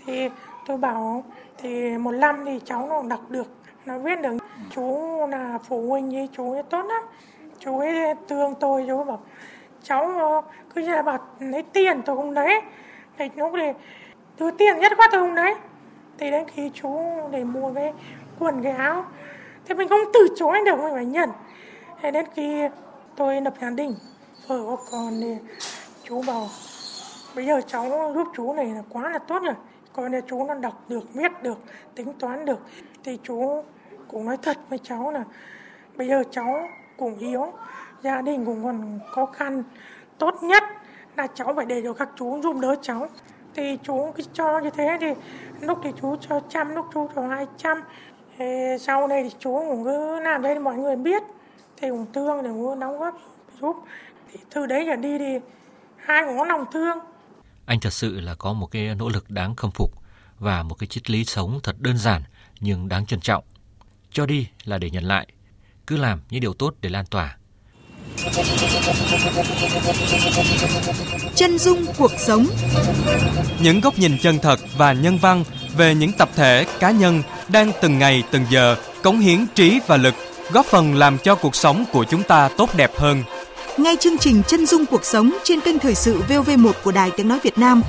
Thì 0.05 0.29
tôi 0.67 0.77
bảo, 0.77 1.23
thì 1.57 1.97
một 1.97 2.11
năm 2.11 2.43
thì 2.45 2.59
cháu 2.65 2.87
nó 2.89 3.03
đọc 3.07 3.21
được, 3.29 3.47
nó 3.85 3.99
viết 3.99 4.21
được. 4.21 4.37
Chú 4.69 4.99
là 5.29 5.59
phụ 5.67 5.89
huynh 5.89 6.11
với 6.11 6.29
chú 6.37 6.51
ấy 6.51 6.63
tốt 6.63 6.85
lắm. 6.85 7.03
Chú 7.59 7.79
ấy 7.79 8.15
thương 8.29 8.55
tôi, 8.59 8.85
chú 8.87 9.03
bảo, 9.03 9.19
cháu 9.83 10.01
ờ, 10.19 10.41
cứ 10.75 10.81
như 10.81 10.91
là 10.91 11.01
bảo, 11.01 11.19
lấy 11.39 11.63
tiền 11.63 12.01
tôi 12.05 12.15
không 12.15 12.31
lấy. 12.31 12.61
Thì 13.17 13.29
lúc 13.35 13.51
thì 13.53 13.67
đưa 14.39 14.51
tiền 14.51 14.79
nhất 14.79 14.91
quá 14.97 15.09
tôi 15.11 15.21
không 15.21 15.33
lấy. 15.33 15.55
Thì 16.17 16.31
đến 16.31 16.43
khi 16.47 16.71
chú 16.73 16.99
để 17.31 17.43
mua 17.43 17.73
cái 17.73 17.93
quần, 18.39 18.63
cái 18.63 18.71
áo, 18.71 19.05
thì 19.65 19.75
mình 19.75 19.89
không 19.89 19.99
từ 20.13 20.27
chối 20.35 20.59
được, 20.65 20.79
mình 20.79 20.93
phải 20.93 21.05
nhận. 21.05 21.29
Thế 22.01 22.11
đến 22.11 22.25
khi 22.35 22.63
tôi 23.15 23.41
lập 23.41 23.53
gia 23.61 23.69
đình, 23.69 23.93
vợ 24.47 24.59
có 24.67 24.77
con 24.91 25.13
thì 25.21 25.37
chú 26.03 26.21
bảo 26.27 26.47
bây 27.35 27.45
giờ 27.45 27.61
cháu 27.67 28.11
giúp 28.15 28.27
chú 28.35 28.53
này 28.53 28.65
là 28.65 28.81
quá 28.89 29.09
là 29.09 29.19
tốt 29.19 29.39
rồi. 29.43 29.55
Coi 29.93 30.09
như 30.09 30.21
chú 30.21 30.45
nó 30.45 30.53
đọc 30.53 30.83
được, 30.87 31.13
viết 31.13 31.31
được, 31.43 31.57
tính 31.95 32.13
toán 32.19 32.45
được. 32.45 32.59
Thì 33.03 33.19
chú 33.23 33.63
cũng 34.07 34.25
nói 34.25 34.37
thật 34.41 34.57
với 34.69 34.79
cháu 34.83 35.11
là 35.11 35.23
bây 35.95 36.07
giờ 36.07 36.23
cháu 36.31 36.67
cũng 36.97 37.17
yếu, 37.17 37.53
gia 38.01 38.21
đình 38.21 38.45
cũng 38.45 38.63
còn 38.63 38.99
khó 39.11 39.25
khăn. 39.25 39.63
Tốt 40.17 40.43
nhất 40.43 40.63
là 41.17 41.27
cháu 41.27 41.53
phải 41.55 41.65
để 41.65 41.81
cho 41.83 41.93
các 41.93 42.09
chú 42.15 42.41
giúp 42.41 42.55
đỡ 42.59 42.75
cháu. 42.81 43.07
Thì 43.53 43.77
chú 43.83 44.11
cứ 44.15 44.23
cho 44.33 44.59
như 44.59 44.69
thế 44.69 44.97
thì 44.99 45.13
lúc 45.61 45.77
thì 45.83 45.89
chú 46.01 46.15
cho 46.15 46.41
trăm, 46.49 46.75
lúc 46.75 46.85
chú 46.93 47.09
cho 47.15 47.27
hai 47.27 47.47
trăm. 47.57 47.81
Sau 48.79 49.07
này 49.07 49.23
thì 49.23 49.35
chú 49.39 49.59
cũng 49.69 49.83
cứ 49.83 50.19
làm 50.19 50.41
đây 50.41 50.59
mọi 50.59 50.75
người 50.75 50.95
biết. 50.95 51.23
Thì 51.77 51.89
cũng 51.89 52.05
thương 52.13 52.43
để 52.43 52.49
cũng 52.49 52.79
đóng 52.79 52.99
góp 52.99 53.17
giúp. 53.61 53.75
Thì 54.31 54.39
từ 54.53 54.65
đấy 54.65 54.83
trở 54.87 54.95
đi 54.95 55.17
thì 55.17 55.39
hai 55.95 56.25
cũng 56.25 56.37
có 56.37 56.45
lòng 56.45 56.65
thương 56.71 56.99
anh 57.65 57.79
thật 57.79 57.93
sự 57.93 58.19
là 58.19 58.35
có 58.35 58.53
một 58.53 58.67
cái 58.67 58.95
nỗ 58.95 59.09
lực 59.09 59.29
đáng 59.29 59.55
khâm 59.55 59.71
phục 59.71 59.91
và 60.39 60.63
một 60.63 60.75
cái 60.75 60.87
triết 60.87 61.09
lý 61.09 61.25
sống 61.25 61.59
thật 61.63 61.79
đơn 61.79 61.97
giản 61.97 62.21
nhưng 62.59 62.89
đáng 62.89 63.05
trân 63.05 63.19
trọng. 63.19 63.43
Cho 64.11 64.25
đi 64.25 64.47
là 64.63 64.77
để 64.77 64.89
nhận 64.89 65.03
lại, 65.03 65.27
cứ 65.87 65.97
làm 65.97 66.21
những 66.29 66.41
điều 66.41 66.53
tốt 66.53 66.75
để 66.81 66.89
lan 66.89 67.05
tỏa. 67.05 67.37
Chân 71.35 71.57
dung 71.57 71.85
cuộc 71.97 72.11
sống 72.17 72.47
Những 73.59 73.81
góc 73.81 73.99
nhìn 73.99 74.17
chân 74.21 74.39
thật 74.39 74.59
và 74.77 74.93
nhân 74.93 75.17
văn 75.17 75.43
về 75.77 75.95
những 75.95 76.11
tập 76.17 76.29
thể, 76.35 76.65
cá 76.79 76.91
nhân 76.91 77.23
đang 77.47 77.71
từng 77.81 77.99
ngày 77.99 78.23
từng 78.31 78.45
giờ 78.49 78.75
cống 79.03 79.19
hiến 79.19 79.45
trí 79.55 79.79
và 79.87 79.97
lực, 79.97 80.15
góp 80.51 80.65
phần 80.65 80.95
làm 80.95 81.17
cho 81.17 81.35
cuộc 81.35 81.55
sống 81.55 81.85
của 81.91 82.03
chúng 82.03 82.23
ta 82.23 82.49
tốt 82.57 82.69
đẹp 82.75 82.91
hơn– 82.97 83.23
nghe 83.77 83.95
chương 83.99 84.17
trình 84.17 84.41
Chân 84.47 84.65
dung 84.65 84.85
cuộc 84.85 85.05
sống 85.05 85.37
trên 85.43 85.61
kênh 85.61 85.79
Thời 85.79 85.95
sự 85.95 86.21
VOV1 86.29 86.71
của 86.83 86.91
Đài 86.91 87.11
Tiếng 87.17 87.27
Nói 87.27 87.39
Việt 87.43 87.57
Nam. 87.57 87.81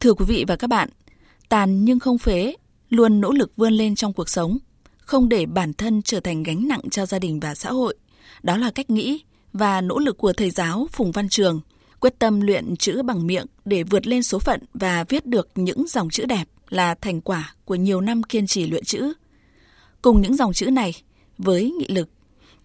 Thưa 0.00 0.14
quý 0.14 0.24
vị 0.28 0.44
và 0.48 0.56
các 0.56 0.66
bạn, 0.66 0.88
tàn 1.48 1.84
nhưng 1.84 1.98
không 1.98 2.18
phế, 2.18 2.54
luôn 2.90 3.20
nỗ 3.20 3.32
lực 3.32 3.52
vươn 3.56 3.72
lên 3.72 3.94
trong 3.94 4.12
cuộc 4.12 4.28
sống, 4.28 4.58
không 4.98 5.28
để 5.28 5.46
bản 5.46 5.72
thân 5.72 6.02
trở 6.02 6.20
thành 6.20 6.42
gánh 6.42 6.68
nặng 6.68 6.90
cho 6.90 7.06
gia 7.06 7.18
đình 7.18 7.40
và 7.40 7.54
xã 7.54 7.70
hội. 7.70 7.96
Đó 8.42 8.56
là 8.56 8.70
cách 8.70 8.90
nghĩ 8.90 9.22
và 9.52 9.80
nỗ 9.80 9.98
lực 9.98 10.18
của 10.18 10.32
thầy 10.32 10.50
giáo 10.50 10.86
Phùng 10.92 11.12
Văn 11.12 11.28
Trường, 11.28 11.60
quyết 12.00 12.18
tâm 12.18 12.40
luyện 12.40 12.76
chữ 12.76 13.02
bằng 13.02 13.26
miệng 13.26 13.46
để 13.64 13.82
vượt 13.82 14.06
lên 14.06 14.22
số 14.22 14.38
phận 14.38 14.60
và 14.74 15.04
viết 15.08 15.26
được 15.26 15.48
những 15.54 15.86
dòng 15.88 16.10
chữ 16.10 16.24
đẹp 16.24 16.44
là 16.68 16.94
thành 16.94 17.20
quả 17.20 17.54
của 17.64 17.74
nhiều 17.74 18.00
năm 18.00 18.22
kiên 18.22 18.46
trì 18.46 18.66
luyện 18.66 18.84
chữ. 18.84 19.12
Cùng 20.02 20.20
những 20.20 20.36
dòng 20.36 20.52
chữ 20.52 20.70
này, 20.70 20.92
với 21.38 21.70
nghị 21.78 21.86
lực, 21.88 22.08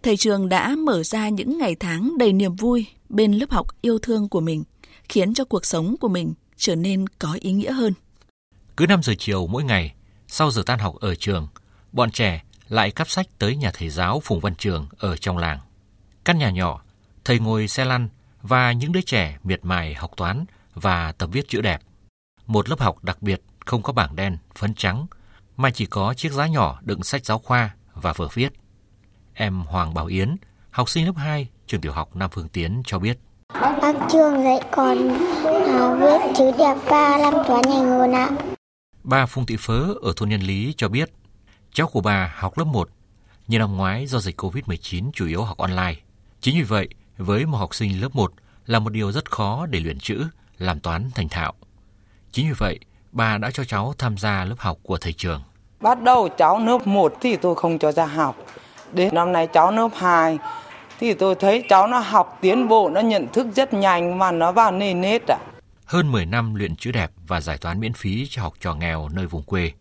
thầy 0.03 0.17
trường 0.17 0.49
đã 0.49 0.75
mở 0.75 1.03
ra 1.03 1.29
những 1.29 1.57
ngày 1.57 1.75
tháng 1.75 2.17
đầy 2.17 2.33
niềm 2.33 2.55
vui 2.55 2.85
bên 3.09 3.33
lớp 3.33 3.51
học 3.51 3.67
yêu 3.81 3.99
thương 3.99 4.29
của 4.29 4.41
mình, 4.41 4.63
khiến 5.09 5.33
cho 5.33 5.45
cuộc 5.45 5.65
sống 5.65 5.95
của 5.99 6.07
mình 6.07 6.33
trở 6.57 6.75
nên 6.75 7.07
có 7.07 7.37
ý 7.41 7.51
nghĩa 7.51 7.71
hơn. 7.71 7.93
Cứ 8.77 8.85
5 8.87 9.03
giờ 9.03 9.13
chiều 9.19 9.47
mỗi 9.47 9.63
ngày, 9.63 9.93
sau 10.27 10.51
giờ 10.51 10.63
tan 10.65 10.79
học 10.79 10.95
ở 10.99 11.15
trường, 11.15 11.47
bọn 11.91 12.11
trẻ 12.11 12.43
lại 12.67 12.91
cắp 12.91 13.09
sách 13.09 13.27
tới 13.39 13.55
nhà 13.55 13.71
thầy 13.73 13.89
giáo 13.89 14.21
Phùng 14.23 14.39
Văn 14.39 14.55
Trường 14.55 14.87
ở 14.97 15.17
trong 15.17 15.37
làng. 15.37 15.59
Căn 16.25 16.37
nhà 16.37 16.49
nhỏ, 16.49 16.81
thầy 17.25 17.39
ngồi 17.39 17.67
xe 17.67 17.85
lăn 17.85 18.09
và 18.41 18.71
những 18.71 18.91
đứa 18.91 19.01
trẻ 19.01 19.37
miệt 19.43 19.59
mài 19.63 19.93
học 19.93 20.11
toán 20.17 20.45
và 20.73 21.11
tập 21.11 21.29
viết 21.31 21.49
chữ 21.49 21.61
đẹp. 21.61 21.81
Một 22.47 22.69
lớp 22.69 22.79
học 22.79 23.03
đặc 23.03 23.21
biệt 23.21 23.41
không 23.69 23.81
có 23.81 23.93
bảng 23.93 24.15
đen, 24.15 24.37
phấn 24.55 24.73
trắng, 24.73 25.05
mà 25.57 25.71
chỉ 25.71 25.85
có 25.85 26.13
chiếc 26.13 26.31
giá 26.31 26.47
nhỏ 26.47 26.79
đựng 26.81 27.03
sách 27.03 27.25
giáo 27.25 27.39
khoa 27.39 27.75
và 27.93 28.13
vở 28.13 28.27
viết. 28.33 28.53
Em 29.33 29.61
Hoàng 29.61 29.93
Bảo 29.93 30.05
Yến, 30.05 30.35
học 30.71 30.89
sinh 30.89 31.05
lớp 31.05 31.13
2, 31.17 31.47
trường 31.67 31.81
tiểu 31.81 31.91
học 31.91 32.15
Nam 32.15 32.29
Phương 32.33 32.49
Tiến 32.49 32.81
cho 32.85 32.99
biết. 32.99 33.19
Bác 33.53 33.93
trường 34.11 34.43
dạy 34.43 34.59
con 34.71 34.97
à, 35.67 35.95
viết 35.95 36.33
chữ 36.37 36.51
đẹp 36.57 36.75
và 36.85 37.17
làm 37.17 37.33
toán 37.47 37.61
nhanh 37.69 37.85
hơn 37.85 38.11
ạ. 38.11 38.29
Bà 39.03 39.25
Phùng 39.25 39.45
Thị 39.45 39.55
Phớ 39.59 39.93
ở 40.01 40.13
thôn 40.15 40.29
Nhân 40.29 40.41
Lý 40.41 40.73
cho 40.77 40.89
biết, 40.89 41.11
cháu 41.73 41.87
của 41.87 42.01
bà 42.01 42.33
học 42.35 42.57
lớp 42.57 42.65
1, 42.65 42.89
nhưng 43.47 43.59
năm 43.59 43.77
ngoái 43.77 44.07
do 44.07 44.19
dịch 44.19 44.41
Covid-19 44.41 45.11
chủ 45.13 45.27
yếu 45.27 45.43
học 45.43 45.57
online. 45.57 45.95
Chính 46.41 46.55
vì 46.55 46.63
vậy, 46.63 46.87
với 47.17 47.45
một 47.45 47.57
học 47.57 47.75
sinh 47.75 48.01
lớp 48.01 48.15
1 48.15 48.33
là 48.65 48.79
một 48.79 48.89
điều 48.89 49.11
rất 49.11 49.31
khó 49.31 49.65
để 49.65 49.79
luyện 49.79 49.99
chữ, 49.99 50.25
làm 50.57 50.79
toán 50.79 51.09
thành 51.15 51.29
thạo. 51.29 51.53
Chính 52.31 52.47
vì 52.47 52.53
vậy, 52.57 52.79
bà 53.11 53.37
đã 53.37 53.51
cho 53.51 53.63
cháu 53.63 53.93
tham 53.97 54.17
gia 54.17 54.45
lớp 54.45 54.55
học 54.59 54.77
của 54.83 54.97
thầy 54.97 55.13
trường. 55.13 55.41
Bắt 55.79 56.01
đầu 56.01 56.29
cháu 56.37 56.59
lớp 56.59 56.87
1 56.87 57.13
thì 57.21 57.35
tôi 57.35 57.55
không 57.55 57.79
cho 57.79 57.91
ra 57.91 58.05
học. 58.05 58.35
Đến 58.93 59.15
năm 59.15 59.31
nay 59.31 59.47
cháu 59.47 59.71
lớp 59.71 59.89
2 59.95 60.37
thì 60.99 61.13
tôi 61.13 61.35
thấy 61.35 61.63
cháu 61.69 61.87
nó 61.87 61.99
học 61.99 62.37
tiến 62.41 62.67
bộ, 62.67 62.89
nó 62.89 63.01
nhận 63.01 63.27
thức 63.27 63.47
rất 63.55 63.73
nhanh 63.73 64.17
mà 64.17 64.31
nó 64.31 64.51
vào 64.51 64.71
nề 64.71 64.93
nết 64.93 65.21
à. 65.27 65.37
Hơn 65.85 66.11
10 66.11 66.25
năm 66.25 66.55
luyện 66.55 66.75
chữ 66.75 66.91
đẹp 66.91 67.11
và 67.27 67.41
giải 67.41 67.57
toán 67.57 67.79
miễn 67.79 67.93
phí 67.93 68.27
cho 68.29 68.41
học 68.41 68.53
trò 68.59 68.75
nghèo 68.75 69.09
nơi 69.09 69.27
vùng 69.27 69.43
quê. 69.43 69.71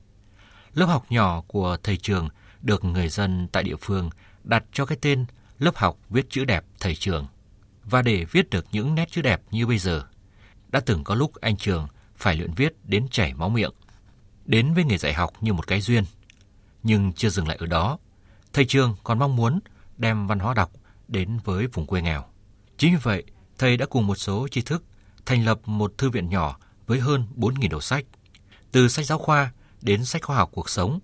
Lớp 0.74 0.86
học 0.86 1.04
nhỏ 1.08 1.42
của 1.46 1.76
thầy 1.82 1.96
trường 1.96 2.28
được 2.62 2.84
người 2.84 3.08
dân 3.08 3.48
tại 3.52 3.62
địa 3.62 3.76
phương 3.80 4.10
đặt 4.44 4.64
cho 4.72 4.86
cái 4.86 4.98
tên 5.00 5.24
lớp 5.58 5.76
học 5.76 5.96
viết 6.10 6.30
chữ 6.30 6.44
đẹp 6.44 6.64
thầy 6.80 6.94
trường. 6.94 7.26
Và 7.84 8.02
để 8.02 8.24
viết 8.24 8.50
được 8.50 8.66
những 8.72 8.94
nét 8.94 9.10
chữ 9.10 9.22
đẹp 9.22 9.40
như 9.50 9.66
bây 9.66 9.78
giờ, 9.78 10.02
đã 10.68 10.80
từng 10.80 11.04
có 11.04 11.14
lúc 11.14 11.32
anh 11.40 11.56
Trường 11.56 11.86
phải 12.18 12.36
luyện 12.36 12.50
viết 12.56 12.72
đến 12.84 13.06
chảy 13.10 13.34
máu 13.34 13.48
miệng. 13.48 13.72
Đến 14.44 14.74
với 14.74 14.84
nghề 14.84 14.98
dạy 14.98 15.14
học 15.14 15.32
như 15.40 15.52
một 15.52 15.66
cái 15.66 15.80
duyên. 15.80 16.04
Nhưng 16.82 17.12
chưa 17.12 17.28
dừng 17.30 17.48
lại 17.48 17.56
ở 17.60 17.66
đó, 17.66 17.98
thầy 18.52 18.64
Trường 18.64 18.96
còn 19.04 19.18
mong 19.18 19.36
muốn 19.36 19.60
đem 19.96 20.26
văn 20.26 20.38
hóa 20.38 20.54
đọc 20.54 20.72
đến 21.08 21.38
với 21.44 21.66
vùng 21.66 21.86
quê 21.86 22.02
nghèo. 22.02 22.24
Chính 22.76 22.92
vì 22.92 22.98
vậy, 23.02 23.24
thầy 23.58 23.76
đã 23.76 23.86
cùng 23.86 24.06
một 24.06 24.14
số 24.14 24.48
tri 24.48 24.62
thức 24.62 24.84
thành 25.26 25.44
lập 25.44 25.60
một 25.64 25.98
thư 25.98 26.10
viện 26.10 26.28
nhỏ 26.28 26.58
với 26.86 27.00
hơn 27.00 27.26
4.000 27.36 27.68
đầu 27.70 27.80
sách. 27.80 28.04
Từ 28.72 28.88
sách 28.88 29.06
giáo 29.06 29.18
khoa 29.18 29.52
đến 29.80 30.04
sách 30.04 30.22
khoa 30.22 30.36
học 30.36 30.50
cuộc 30.52 30.70
sống, 30.70 31.00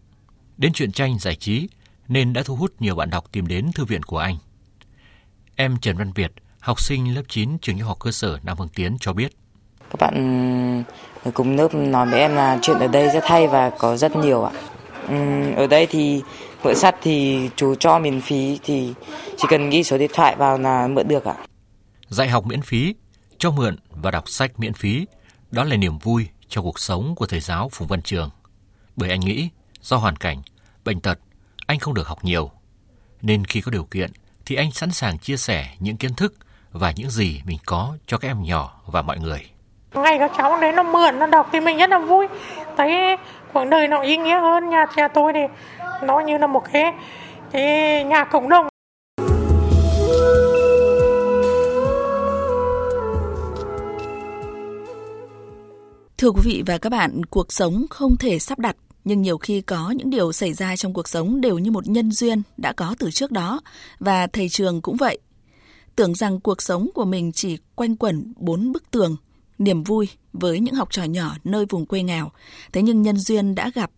đến 0.56 0.72
truyện 0.72 0.92
tranh 0.92 1.18
giải 1.18 1.36
trí 1.36 1.68
nên 2.08 2.32
đã 2.32 2.42
thu 2.42 2.56
hút 2.56 2.74
nhiều 2.78 2.94
bạn 2.94 3.10
đọc 3.10 3.32
tìm 3.32 3.46
đến 3.46 3.72
thư 3.74 3.84
viện 3.84 4.02
của 4.02 4.18
anh. 4.18 4.36
Em 5.56 5.76
Trần 5.78 5.96
Văn 5.96 6.12
Việt, 6.12 6.32
học 6.60 6.80
sinh 6.80 7.14
lớp 7.14 7.22
9 7.28 7.58
trường 7.58 7.78
trung 7.78 7.88
học 7.88 7.98
cơ 8.00 8.12
sở 8.12 8.38
Nam 8.42 8.58
Hưng 8.58 8.68
Tiến 8.68 8.96
cho 9.00 9.12
biết. 9.12 9.32
Các 9.90 10.00
bạn 10.00 10.84
người 11.24 11.32
cùng 11.34 11.56
lớp 11.56 11.74
nói 11.74 12.06
với 12.06 12.20
em 12.20 12.34
là 12.34 12.58
chuyện 12.62 12.78
ở 12.78 12.88
đây 12.88 13.10
rất 13.14 13.24
hay 13.24 13.46
và 13.46 13.70
có 13.70 13.96
rất 13.96 14.16
nhiều 14.16 14.44
ạ. 14.44 14.52
Ừ, 15.08 15.14
ở 15.56 15.66
đây 15.66 15.86
thì 15.86 16.22
mượn 16.64 16.74
sắt 16.74 16.96
thì 17.02 17.48
chú 17.56 17.74
cho 17.74 17.98
miễn 17.98 18.20
phí 18.20 18.58
thì 18.62 18.94
chỉ 19.36 19.48
cần 19.50 19.70
ghi 19.70 19.84
số 19.84 19.98
điện 19.98 20.10
thoại 20.14 20.36
vào 20.36 20.58
là 20.58 20.86
mượn 20.86 21.08
được 21.08 21.24
ạ. 21.24 21.34
Dạy 22.08 22.28
học 22.28 22.46
miễn 22.46 22.62
phí, 22.62 22.94
cho 23.38 23.50
mượn 23.50 23.76
và 23.90 24.10
đọc 24.10 24.28
sách 24.28 24.60
miễn 24.60 24.74
phí, 24.74 25.06
đó 25.50 25.64
là 25.64 25.76
niềm 25.76 25.98
vui 25.98 26.28
cho 26.48 26.62
cuộc 26.62 26.78
sống 26.78 27.14
của 27.14 27.26
thầy 27.26 27.40
giáo 27.40 27.68
Phùng 27.72 27.88
Văn 27.88 28.02
Trường. 28.02 28.30
Bởi 28.96 29.10
anh 29.10 29.20
nghĩ, 29.20 29.48
do 29.80 29.96
hoàn 29.96 30.16
cảnh, 30.16 30.42
bệnh 30.84 31.00
tật, 31.00 31.18
anh 31.66 31.78
không 31.78 31.94
được 31.94 32.06
học 32.06 32.24
nhiều. 32.24 32.50
Nên 33.22 33.44
khi 33.44 33.60
có 33.60 33.70
điều 33.70 33.84
kiện 33.84 34.10
thì 34.46 34.56
anh 34.56 34.72
sẵn 34.72 34.90
sàng 34.90 35.18
chia 35.18 35.36
sẻ 35.36 35.74
những 35.78 35.96
kiến 35.96 36.14
thức 36.14 36.34
và 36.72 36.92
những 36.96 37.10
gì 37.10 37.42
mình 37.44 37.58
có 37.66 37.96
cho 38.06 38.18
các 38.18 38.28
em 38.28 38.42
nhỏ 38.42 38.80
và 38.86 39.02
mọi 39.02 39.18
người. 39.18 39.53
Ngày 39.94 40.18
các 40.18 40.32
cháu 40.38 40.60
đấy 40.60 40.72
nó 40.72 40.82
mượn, 40.82 41.18
nó 41.18 41.26
đọc 41.26 41.48
thì 41.52 41.60
mình 41.60 41.78
rất 41.78 41.90
là 41.90 41.98
vui. 41.98 42.26
Thấy 42.76 43.16
cuộc 43.52 43.64
đời 43.64 43.88
nó 43.88 44.02
ý 44.02 44.16
nghĩa 44.16 44.40
hơn 44.40 44.70
nhà 44.70 44.86
nhà 44.96 45.08
tôi 45.08 45.32
thì 45.32 45.40
nó 46.02 46.20
như 46.20 46.38
là 46.38 46.46
một 46.46 46.62
cái, 46.72 46.92
cái 47.50 48.04
nhà 48.04 48.24
cộng 48.24 48.48
đồng. 48.48 48.66
Thưa 56.18 56.30
quý 56.30 56.40
vị 56.44 56.62
và 56.66 56.78
các 56.78 56.90
bạn, 56.90 57.24
cuộc 57.30 57.52
sống 57.52 57.84
không 57.90 58.16
thể 58.16 58.38
sắp 58.38 58.58
đặt 58.58 58.76
nhưng 59.04 59.22
nhiều 59.22 59.38
khi 59.38 59.60
có 59.60 59.90
những 59.90 60.10
điều 60.10 60.32
xảy 60.32 60.52
ra 60.52 60.76
trong 60.76 60.92
cuộc 60.92 61.08
sống 61.08 61.40
đều 61.40 61.58
như 61.58 61.70
một 61.70 61.86
nhân 61.86 62.12
duyên 62.12 62.42
đã 62.56 62.72
có 62.72 62.94
từ 62.98 63.10
trước 63.10 63.30
đó 63.32 63.60
và 63.98 64.26
thầy 64.26 64.48
trường 64.48 64.82
cũng 64.82 64.96
vậy. 64.96 65.18
Tưởng 65.96 66.14
rằng 66.14 66.40
cuộc 66.40 66.62
sống 66.62 66.88
của 66.94 67.04
mình 67.04 67.32
chỉ 67.32 67.58
quanh 67.74 67.96
quẩn 67.96 68.32
bốn 68.36 68.72
bức 68.72 68.90
tường, 68.90 69.16
niềm 69.58 69.82
vui 69.82 70.08
với 70.32 70.60
những 70.60 70.74
học 70.74 70.88
trò 70.90 71.04
nhỏ 71.04 71.36
nơi 71.44 71.66
vùng 71.66 71.86
quê 71.86 72.02
nghèo. 72.02 72.30
Thế 72.72 72.82
nhưng 72.82 73.02
nhân 73.02 73.16
duyên 73.16 73.54
đã 73.54 73.70
gặp. 73.74 73.90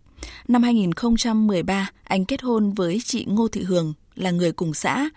Năm 0.49 0.63
2013, 0.63 1.91
anh 2.05 2.25
kết 2.25 2.43
hôn 2.43 2.73
với 2.73 3.01
chị 3.05 3.25
Ngô 3.29 3.49
Thị 3.49 3.63
Hường 3.63 3.93
là 4.15 4.31
người 4.31 4.53
cùng 4.53 4.75
xã. 4.75 5.09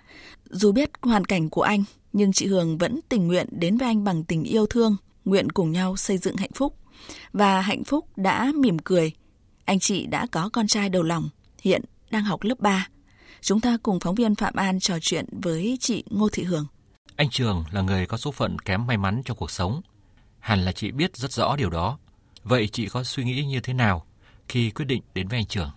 Dù 0.49 0.71
biết 0.71 0.89
hoàn 1.01 1.25
cảnh 1.25 1.49
của 1.49 1.61
anh, 1.61 1.83
nhưng 2.13 2.33
chị 2.33 2.47
Hường 2.47 2.77
vẫn 2.77 2.99
tình 3.09 3.27
nguyện 3.27 3.47
đến 3.51 3.77
với 3.77 3.87
anh 3.87 4.03
bằng 4.03 4.23
tình 4.23 4.43
yêu 4.43 4.65
thương, 4.65 4.95
nguyện 5.25 5.49
cùng 5.49 5.71
nhau 5.71 5.97
xây 5.97 6.17
dựng 6.17 6.35
hạnh 6.35 6.53
phúc. 6.55 6.75
Và 7.33 7.61
hạnh 7.61 7.83
phúc 7.83 8.05
đã 8.17 8.51
mỉm 8.55 8.79
cười 8.79 9.13
anh 9.69 9.79
chị 9.79 10.05
đã 10.05 10.27
có 10.31 10.49
con 10.53 10.67
trai 10.67 10.89
đầu 10.89 11.03
lòng, 11.03 11.29
hiện 11.61 11.81
đang 12.11 12.23
học 12.23 12.43
lớp 12.43 12.59
3. 12.59 12.87
Chúng 13.41 13.61
ta 13.61 13.77
cùng 13.83 13.99
phóng 13.99 14.15
viên 14.15 14.35
Phạm 14.35 14.55
An 14.55 14.79
trò 14.79 14.97
chuyện 15.01 15.25
với 15.41 15.77
chị 15.79 16.03
Ngô 16.09 16.29
Thị 16.29 16.43
Hường. 16.43 16.65
Anh 17.15 17.29
Trường 17.29 17.63
là 17.71 17.81
người 17.81 18.05
có 18.05 18.17
số 18.17 18.31
phận 18.31 18.59
kém 18.59 18.87
may 18.87 18.97
mắn 18.97 19.21
trong 19.25 19.37
cuộc 19.37 19.51
sống. 19.51 19.81
Hẳn 20.39 20.65
là 20.65 20.71
chị 20.71 20.91
biết 20.91 21.17
rất 21.17 21.31
rõ 21.31 21.55
điều 21.55 21.69
đó. 21.69 21.97
Vậy 22.43 22.67
chị 22.71 22.87
có 22.89 23.03
suy 23.03 23.23
nghĩ 23.23 23.43
như 23.43 23.59
thế 23.59 23.73
nào 23.73 24.05
khi 24.47 24.71
quyết 24.71 24.85
định 24.85 25.01
đến 25.13 25.27
với 25.27 25.39
anh 25.39 25.45
Trường? 25.45 25.71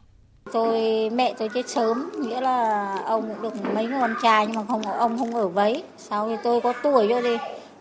Tôi 0.52 1.10
mẹ 1.10 1.34
tôi 1.38 1.48
chết 1.54 1.68
sớm, 1.68 2.10
nghĩa 2.20 2.40
là 2.40 2.88
ông 3.06 3.28
cũng 3.28 3.42
được 3.42 3.74
mấy 3.74 3.86
người 3.86 4.00
con 4.00 4.14
trai 4.22 4.46
nhưng 4.46 4.56
mà 4.56 4.62
không 4.68 4.82
ông 4.82 5.18
không 5.18 5.34
ở 5.34 5.48
với. 5.48 5.84
Sau 5.98 6.28
thì 6.28 6.36
tôi 6.44 6.60
có 6.60 6.72
tuổi 6.82 7.08
rồi 7.08 7.22
đi 7.22 7.36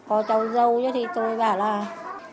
có 0.08 0.24
cháu 0.28 0.48
dâu 0.48 0.82
thì 0.94 1.06
tôi 1.16 1.38
bảo 1.38 1.58
là 1.58 1.86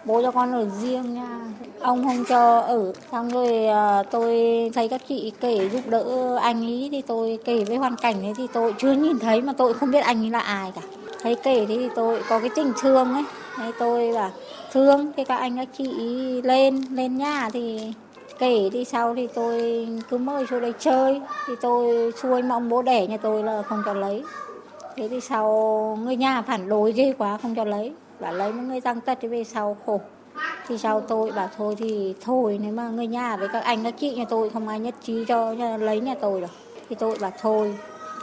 bố 0.05 0.23
cho 0.23 0.31
con 0.31 0.53
ở 0.53 0.69
riêng 0.81 1.15
nha 1.15 1.41
ông 1.81 2.05
không 2.05 2.25
cho 2.29 2.61
ở 2.61 2.93
xong 3.13 3.29
rồi 3.29 3.67
ờ, 3.67 4.03
tôi 4.11 4.35
thấy 4.75 4.89
các 4.89 5.03
chị 5.09 5.33
kể 5.41 5.69
giúp 5.69 5.81
đỡ 5.87 6.37
anh 6.43 6.65
ấy 6.65 6.89
thì 6.93 7.03
tôi 7.03 7.39
kể 7.45 7.65
với 7.65 7.77
hoàn 7.77 7.97
cảnh 7.97 8.23
ấy 8.23 8.35
thì 8.37 8.47
tôi 8.53 8.75
chưa 8.79 8.93
nhìn 8.93 9.19
thấy 9.19 9.43
mà 9.43 9.53
tôi 9.53 9.75
không 9.75 9.91
biết 9.91 10.01
anh 10.01 10.25
ấy 10.25 10.31
là 10.31 10.39
ai 10.41 10.73
cả 10.75 10.83
thấy 11.23 11.35
kể 11.35 11.67
thì 11.69 11.89
tôi 11.95 12.23
có 12.29 12.41
cái 12.41 12.51
tình 12.55 12.73
thương 12.81 13.13
ấy. 13.13 13.25
Thấy 13.57 13.73
tôi 13.79 14.13
là 14.13 14.31
thương 14.73 15.13
thì 15.17 15.25
các 15.25 15.37
anh 15.37 15.57
các 15.57 15.69
chị 15.79 15.93
lên 16.45 16.85
lên 16.91 17.17
nhà 17.17 17.51
thì 17.53 17.93
kể 18.39 18.71
đi 18.73 18.85
sau 18.85 19.15
thì 19.15 19.27
tôi 19.35 19.89
cứ 20.11 20.19
mời 20.19 20.47
xuống 20.47 20.61
đây 20.61 20.73
chơi. 20.79 21.21
Thì 21.47 21.55
tôi 21.61 22.13
xuôi 22.23 22.43
mong 22.43 22.69
bố 22.69 22.83
đẻ 22.83 23.07
nhà 23.07 23.17
tôi 23.17 23.43
là 23.43 23.63
không 23.63 23.83
cho 23.87 23.95
lấy. 23.95 24.23
Thế 24.97 25.09
thì 25.09 25.21
sau 25.21 25.99
người 26.03 26.17
nhà 26.17 26.43
phản 26.43 26.69
đối 26.69 26.93
ghê 26.93 27.15
quá 27.19 27.39
không 27.43 27.55
cho 27.55 27.65
lấy. 27.65 27.93
Bảo 28.21 28.33
lấy 28.33 28.53
một 28.53 28.63
người 28.63 28.81
tăng 28.81 29.01
tật 29.01 29.19
thì 29.21 29.29
về 29.29 29.45
sau 29.45 29.77
khổ. 29.87 30.01
Thì 30.69 30.79
sau 30.79 31.01
tôi 31.01 31.31
bảo 31.31 31.49
thôi 31.57 31.75
thì 31.79 32.15
thôi 32.21 32.61
nếu 32.63 32.73
mà 32.73 32.89
người 32.89 33.07
nhà 33.07 33.37
với 33.37 33.49
các 33.49 33.65
anh 33.65 33.85
các 33.85 33.95
chị 33.99 34.15
nhà 34.15 34.25
tôi 34.29 34.51
không 34.51 34.69
ai 34.69 34.81
nhất 34.81 34.95
trí 35.03 35.25
cho 35.29 35.53
nhà, 35.53 35.77
lấy 35.77 36.01
nhà 36.01 36.15
tôi 36.21 36.41
được. 36.41 36.51
Thì 36.89 36.97
tôi 36.99 37.17
bảo 37.21 37.33
thôi. 37.41 37.75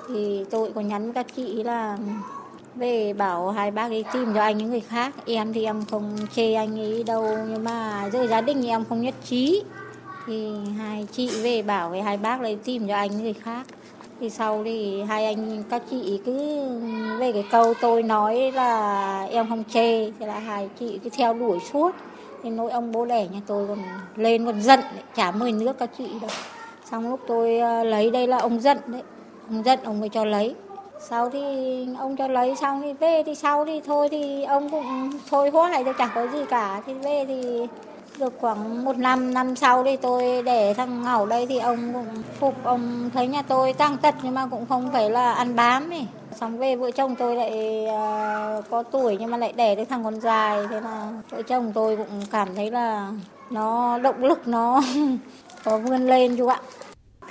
Thì 0.08 0.46
tôi 0.50 0.72
có 0.76 0.82
nhắn 0.82 1.14
các 1.14 1.26
chị 1.36 1.64
là 1.64 1.98
về 2.76 3.14
bảo 3.14 3.52
hai 3.52 3.72
bác 3.72 3.92
ấy 3.92 4.06
tìm 4.14 4.34
cho 4.34 4.42
anh 4.42 4.58
những 4.58 4.70
người 4.70 4.80
khác. 4.80 5.14
Em 5.26 5.54
thì 5.54 5.64
em 5.66 5.86
không 5.92 6.18
chê 6.36 6.54
anh 6.54 6.80
ấy 6.80 7.04
đâu, 7.04 7.38
nhưng 7.50 7.64
mà 7.64 8.10
giữa 8.14 8.28
gia 8.28 8.42
đình 8.42 8.62
thì 8.62 8.68
em 8.68 8.86
không 8.90 9.02
nhất 9.02 9.16
trí. 9.26 9.64
Thì 10.28 10.52
hai 10.78 11.08
chị 11.12 11.30
về 11.44 11.62
bảo 11.62 11.90
với 11.90 12.02
hai 12.02 12.18
bác 12.18 12.42
lấy 12.42 12.58
tìm 12.64 12.88
cho 12.88 12.96
anh 12.96 13.12
những 13.12 13.24
người 13.24 13.34
khác. 13.34 13.68
Thì 14.20 14.30
sau 14.30 14.62
thì 14.66 15.04
hai 15.04 15.26
anh, 15.26 15.64
các 15.70 15.82
chị 15.92 16.22
cứ 16.26 16.62
về 17.20 17.32
cái 17.32 17.46
câu 17.52 17.74
tôi 17.82 18.04
nói 18.04 18.52
là 18.52 19.22
em 19.32 19.50
không 19.50 19.64
chê. 19.74 20.12
Thì 20.12 20.26
là 20.26 20.40
hai 20.40 20.70
chị 20.80 21.00
cứ 21.04 21.10
theo 21.10 21.34
đuổi 21.34 21.60
suốt. 21.74 21.92
Thì 22.44 22.50
nỗi 22.50 22.72
ông 22.72 22.92
bố 22.92 23.06
đẻ 23.06 23.28
nhà 23.28 23.40
tôi 23.48 23.68
còn 23.68 23.80
lên 24.16 24.46
còn 24.46 24.62
giận 24.62 24.80
chả 25.16 25.32
mười 25.32 25.52
nước 25.52 25.80
các 25.80 25.90
chị 25.98 26.08
đâu. 26.22 26.32
Xong 26.92 27.10
lúc 27.10 27.20
tôi 27.28 27.60
ờ, 27.60 27.84
lấy 27.84 28.12
đây 28.12 28.28
là 28.28 28.38
ông 28.38 28.62
giận 28.62 28.78
đấy. 28.88 29.02
Ông 29.50 29.64
giận 29.64 29.80
ông 29.84 30.00
mới 30.00 30.10
cho 30.10 30.26
lấy 30.26 30.56
sau 31.10 31.30
thì 31.30 31.40
ông 32.00 32.16
cho 32.16 32.28
lấy 32.28 32.56
xong 32.56 32.82
thì 32.82 32.94
về 32.94 33.24
thì 33.26 33.36
sau 33.36 33.66
thì 33.66 33.82
thôi 33.86 34.08
thì 34.12 34.44
ông 34.44 34.70
cũng 34.70 35.12
thôi 35.30 35.50
hốt 35.50 35.68
lại 35.68 35.84
thì 35.84 35.92
chẳng 35.98 36.10
có 36.16 36.28
gì 36.28 36.40
cả. 36.50 36.82
Thì 36.86 36.94
về 36.94 37.26
thì 37.28 37.68
được 38.20 38.34
khoảng 38.40 38.86
một 38.86 38.98
năm 38.98 39.34
năm 39.34 39.56
sau 39.56 39.84
thì 39.84 39.98
tôi 39.98 40.42
để 40.42 40.74
thằng 40.74 41.02
ngầu 41.02 41.26
đây 41.26 41.48
thì 41.48 41.60
ông 41.60 41.94
cũng 41.94 42.24
phục. 42.40 42.64
Ông 42.64 43.10
thấy 43.14 43.28
nhà 43.28 43.42
tôi 43.42 43.74
tăng 43.74 43.98
tật 43.98 44.16
nhưng 44.24 44.34
mà 44.34 44.48
cũng 44.52 44.66
không 44.70 44.92
phải 44.92 45.10
là 45.10 45.34
ăn 45.34 45.56
bám 45.56 45.90
ấy. 45.90 46.08
Xong 46.36 46.58
về 46.58 46.76
vợ 46.76 46.92
chồng 46.92 47.16
tôi 47.16 47.36
lại 47.36 47.86
uh, 47.86 48.66
có 48.70 48.84
tuổi 48.84 49.18
nhưng 49.20 49.32
mà 49.32 49.38
lại 49.38 49.54
đẻ 49.56 49.76
được 49.76 49.86
thằng 49.90 50.04
con 50.04 50.22
dài. 50.22 50.68
Thế 50.70 50.82
là 50.82 51.08
vợ 51.30 51.42
chồng 51.42 51.72
tôi 51.76 51.98
cũng 51.98 52.22
cảm 52.32 52.56
thấy 52.56 52.72
là 52.72 53.12
nó 53.50 53.98
động 53.98 54.24
lực 54.24 54.48
nó 54.48 54.82
có 55.64 55.78
vươn 55.78 56.08
lên 56.08 56.38
chú 56.38 56.48
ạ 56.48 56.60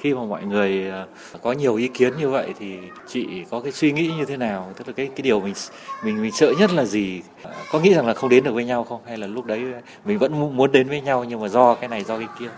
khi 0.04 0.14
mà 0.14 0.22
mọi 0.24 0.44
người 0.44 0.90
ờ, 0.90 1.06
có 1.42 1.52
nhiều 1.52 1.76
ý 1.76 1.88
kiến 1.88 2.12
như 2.18 2.28
vậy 2.28 2.48
thì 2.58 2.76
chị 3.08 3.26
có 3.50 3.60
cái 3.60 3.72
suy 3.72 3.92
nghĩ 3.92 4.10
như 4.18 4.24
thế 4.24 4.36
nào? 4.36 4.70
Tức 4.76 4.88
là 4.88 4.92
cái 4.96 5.06
cái 5.06 5.22
điều 5.22 5.40
mình 5.40 5.54
mình 6.04 6.22
mình 6.22 6.32
sợ 6.32 6.52
nhất 6.58 6.70
là 6.72 6.84
gì? 6.84 7.20
Ờ, 7.42 7.50
có 7.72 7.80
nghĩ 7.80 7.94
rằng 7.94 8.06
là 8.06 8.14
không 8.14 8.30
đến 8.30 8.44
được 8.44 8.54
với 8.54 8.64
nhau 8.64 8.84
không? 8.84 9.00
Hay 9.06 9.16
là 9.16 9.26
lúc 9.26 9.44
đấy 9.44 9.62
ờ, 9.74 9.80
mình 10.04 10.18
vẫn 10.18 10.56
muốn 10.56 10.72
đến 10.72 10.88
với 10.88 11.00
nhau 11.00 11.24
nhưng 11.24 11.40
mà 11.40 11.48
do 11.48 11.74
cái 11.74 11.88
này, 11.88 12.04
do 12.04 12.18
cái 12.18 12.28
kia? 12.38 12.48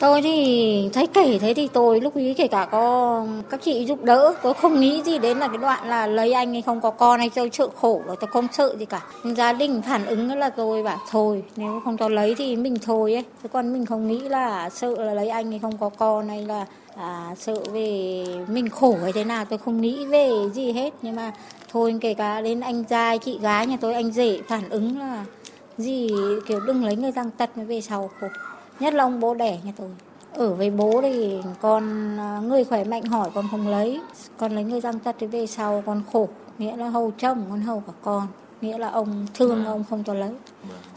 Tôi 0.00 0.22
thì 0.22 0.90
thấy 0.92 1.06
kể 1.06 1.38
thế 1.38 1.54
thì 1.54 1.68
tôi 1.72 2.00
lúc 2.00 2.16
ý 2.16 2.34
kể 2.34 2.48
cả 2.48 2.68
có 2.70 3.26
các 3.50 3.60
chị 3.62 3.84
giúp 3.84 4.02
đỡ, 4.02 4.34
tôi 4.42 4.54
không 4.54 4.80
nghĩ 4.80 5.02
gì 5.02 5.18
đến 5.18 5.38
là 5.38 5.48
cái 5.48 5.58
đoạn 5.58 5.88
là 5.88 6.06
lấy 6.06 6.32
anh 6.32 6.52
hay 6.52 6.62
không 6.62 6.80
có 6.80 6.90
con 6.90 7.20
hay 7.20 7.30
tôi 7.34 7.50
sợ 7.52 7.68
khổ 7.80 8.02
rồi 8.06 8.16
tôi 8.20 8.28
không 8.32 8.46
sợ 8.52 8.76
gì 8.78 8.84
cả. 8.84 9.02
Gia 9.24 9.52
đình 9.52 9.82
phản 9.82 10.06
ứng 10.06 10.38
là 10.38 10.50
tôi 10.50 10.82
bảo, 10.82 10.98
thôi, 11.10 11.42
nếu 11.56 11.80
không 11.84 11.96
cho 11.96 12.08
lấy 12.08 12.34
thì 12.34 12.56
mình 12.56 12.76
thôi 12.82 13.14
ấy. 13.14 13.24
Chứ 13.42 13.48
còn 13.52 13.72
mình 13.72 13.86
không 13.86 14.08
nghĩ 14.08 14.20
là 14.20 14.70
sợ 14.70 14.94
là 14.98 15.14
lấy 15.14 15.28
anh 15.28 15.50
hay 15.50 15.58
không 15.58 15.78
có 15.78 15.88
con 15.88 16.28
hay 16.28 16.42
là 16.42 16.66
à, 16.96 17.34
sợ 17.38 17.56
về 17.72 18.24
mình 18.48 18.68
khổ 18.68 18.96
hay 19.02 19.12
thế 19.12 19.24
nào 19.24 19.44
tôi 19.44 19.58
không 19.58 19.80
nghĩ 19.80 20.06
về 20.06 20.30
gì 20.52 20.72
hết. 20.72 20.94
Nhưng 21.02 21.16
mà 21.16 21.32
thôi 21.68 21.98
kể 22.00 22.14
cả 22.14 22.40
đến 22.40 22.60
anh 22.60 22.84
trai 22.84 23.18
chị 23.18 23.38
gái 23.38 23.66
nhà 23.66 23.76
tôi 23.80 23.94
anh 23.94 24.12
rể 24.12 24.40
phản 24.48 24.68
ứng 24.68 24.98
là 24.98 25.24
gì 25.78 26.10
kiểu 26.46 26.60
đừng 26.60 26.84
lấy 26.84 26.96
người 26.96 27.12
tăng 27.12 27.30
tật 27.30 27.56
mới 27.56 27.66
về 27.66 27.80
sau 27.80 28.10
khổ. 28.20 28.26
Nhất 28.80 28.94
là 28.94 29.04
ông 29.04 29.20
bố 29.20 29.34
đẻ 29.34 29.58
nhà 29.64 29.72
tôi. 29.76 29.88
Ở 30.32 30.54
với 30.54 30.70
bố 30.70 31.00
thì 31.02 31.38
con 31.60 32.16
à, 32.18 32.40
người 32.44 32.64
khỏe 32.64 32.84
mạnh 32.84 33.04
hỏi 33.04 33.30
con 33.34 33.44
không 33.50 33.68
lấy. 33.68 34.00
Con 34.36 34.52
lấy 34.52 34.64
người 34.64 34.80
răng 34.80 34.98
tật 34.98 35.16
thì 35.18 35.26
về 35.26 35.46
sau 35.46 35.82
con 35.86 36.02
khổ. 36.12 36.28
Nghĩa 36.58 36.76
là 36.76 36.88
hầu 36.88 37.10
chồng 37.18 37.44
con 37.50 37.60
hầu 37.60 37.82
cả 37.86 37.92
con 38.02 38.26
nghĩa 38.64 38.78
là 38.78 38.88
ông 38.88 39.26
thương 39.34 39.64
ông 39.64 39.84
không 39.90 40.04
cho 40.04 40.14
lấy. 40.14 40.30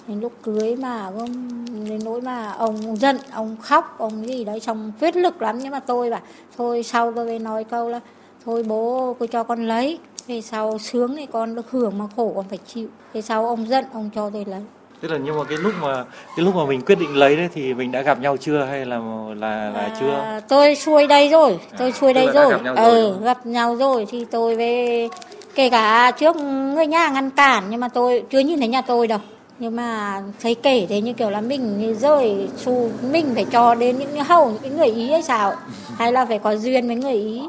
Đến 0.08 0.20
lúc 0.20 0.34
cưới 0.44 0.76
mà 0.76 1.06
ông 1.06 1.66
đến 1.90 2.00
nỗi 2.06 2.22
mà 2.22 2.52
ông 2.52 2.96
giận 2.98 3.18
ông 3.32 3.58
khóc 3.62 3.96
ông 3.98 4.28
gì 4.28 4.44
đấy 4.44 4.60
trong 4.60 4.92
quyết 5.02 5.16
lực 5.16 5.42
lắm. 5.42 5.60
Nhưng 5.60 5.72
mà 5.72 5.80
tôi 5.80 6.10
bảo 6.10 6.22
thôi 6.58 6.84
sau 6.84 7.14
tôi 7.16 7.26
mới 7.26 7.40
nói 7.40 7.64
câu 7.64 7.90
là 7.90 8.00
thôi 8.46 8.64
bố 8.68 9.16
cứ 9.20 9.28
cho 9.28 9.44
con 9.44 9.68
lấy. 9.68 10.00
Về 10.28 10.42
sau 10.42 10.78
sướng 10.78 11.16
thì 11.16 11.26
con 11.26 11.56
được 11.56 11.72
hưởng 11.72 11.98
mà 11.98 12.06
khổ 12.16 12.34
con 12.36 12.46
phải 12.50 12.60
chịu. 12.74 12.88
Về 13.14 13.22
sau 13.22 13.46
ông 13.46 13.68
giận 13.68 13.86
ông 13.94 14.10
cho 14.16 14.30
tôi 14.30 14.46
lấy. 14.46 14.62
Tức 15.02 15.12
là 15.12 15.18
nhưng 15.18 15.38
mà 15.38 15.44
cái 15.44 15.58
lúc 15.58 15.74
mà 15.82 16.06
cái 16.36 16.46
lúc 16.46 16.56
mà 16.56 16.66
mình 16.66 16.82
quyết 16.82 17.00
định 17.00 17.16
lấy 17.16 17.36
đấy 17.36 17.50
thì 17.54 17.74
mình 17.74 17.92
đã 17.92 18.02
gặp 18.02 18.22
nhau 18.22 18.38
chưa? 18.38 18.64
Hay 18.64 18.86
là 18.86 19.00
là 19.36 19.70
là 19.70 19.96
chưa? 20.00 20.14
à, 20.14 20.40
tôi 20.48 20.76
xuôi 20.76 21.08
đây 21.08 21.30
rồi 21.30 21.60
tôi 21.78 21.92
xuôi 21.92 22.14
đây 22.14 22.28
rồi. 22.34 22.54
ờ 22.76 22.92
ừ, 22.92 23.16
gặp 23.24 23.46
nhau 23.46 23.76
rồi 23.76 24.06
thì 24.10 24.26
tôi 24.26 24.56
với 24.56 25.10
kể 25.58 25.70
cả 25.70 26.12
trước 26.12 26.36
người 26.36 26.88
nhà 26.88 27.10
ngăn 27.10 27.30
cản, 27.30 27.64
nhưng 27.70 27.80
mà 27.80 27.88
tôi 27.88 28.24
chưa 28.30 28.40
nhìn 28.40 28.60
thấy 28.60 28.68
nhà 28.68 28.82
tôi 28.82 29.08
đâu. 29.08 29.20
Nhưng 29.60 29.76
mà 29.76 30.22
thấy 30.42 30.56
kể 30.56 30.86
thế 30.90 31.02
như 31.02 31.14
kiểu 31.14 31.30
là 31.30 31.42
mình 31.42 31.80
như 31.80 31.94
rơi 31.94 32.48
xu, 32.58 32.90
mình 33.12 33.26
phải 33.36 33.46
cho 33.52 33.76
đến 33.76 33.98
những 33.98 34.24
hầu, 34.24 34.50
những 34.50 34.62
cái 34.62 34.72
người 34.72 34.88
ý 34.88 35.12
hay 35.12 35.24
sao. 35.24 35.54
Hay 35.98 36.12
là 36.12 36.26
phải 36.26 36.40
có 36.40 36.56
duyên 36.56 36.88
với 36.88 36.96
người 36.96 37.14
ý. 37.14 37.44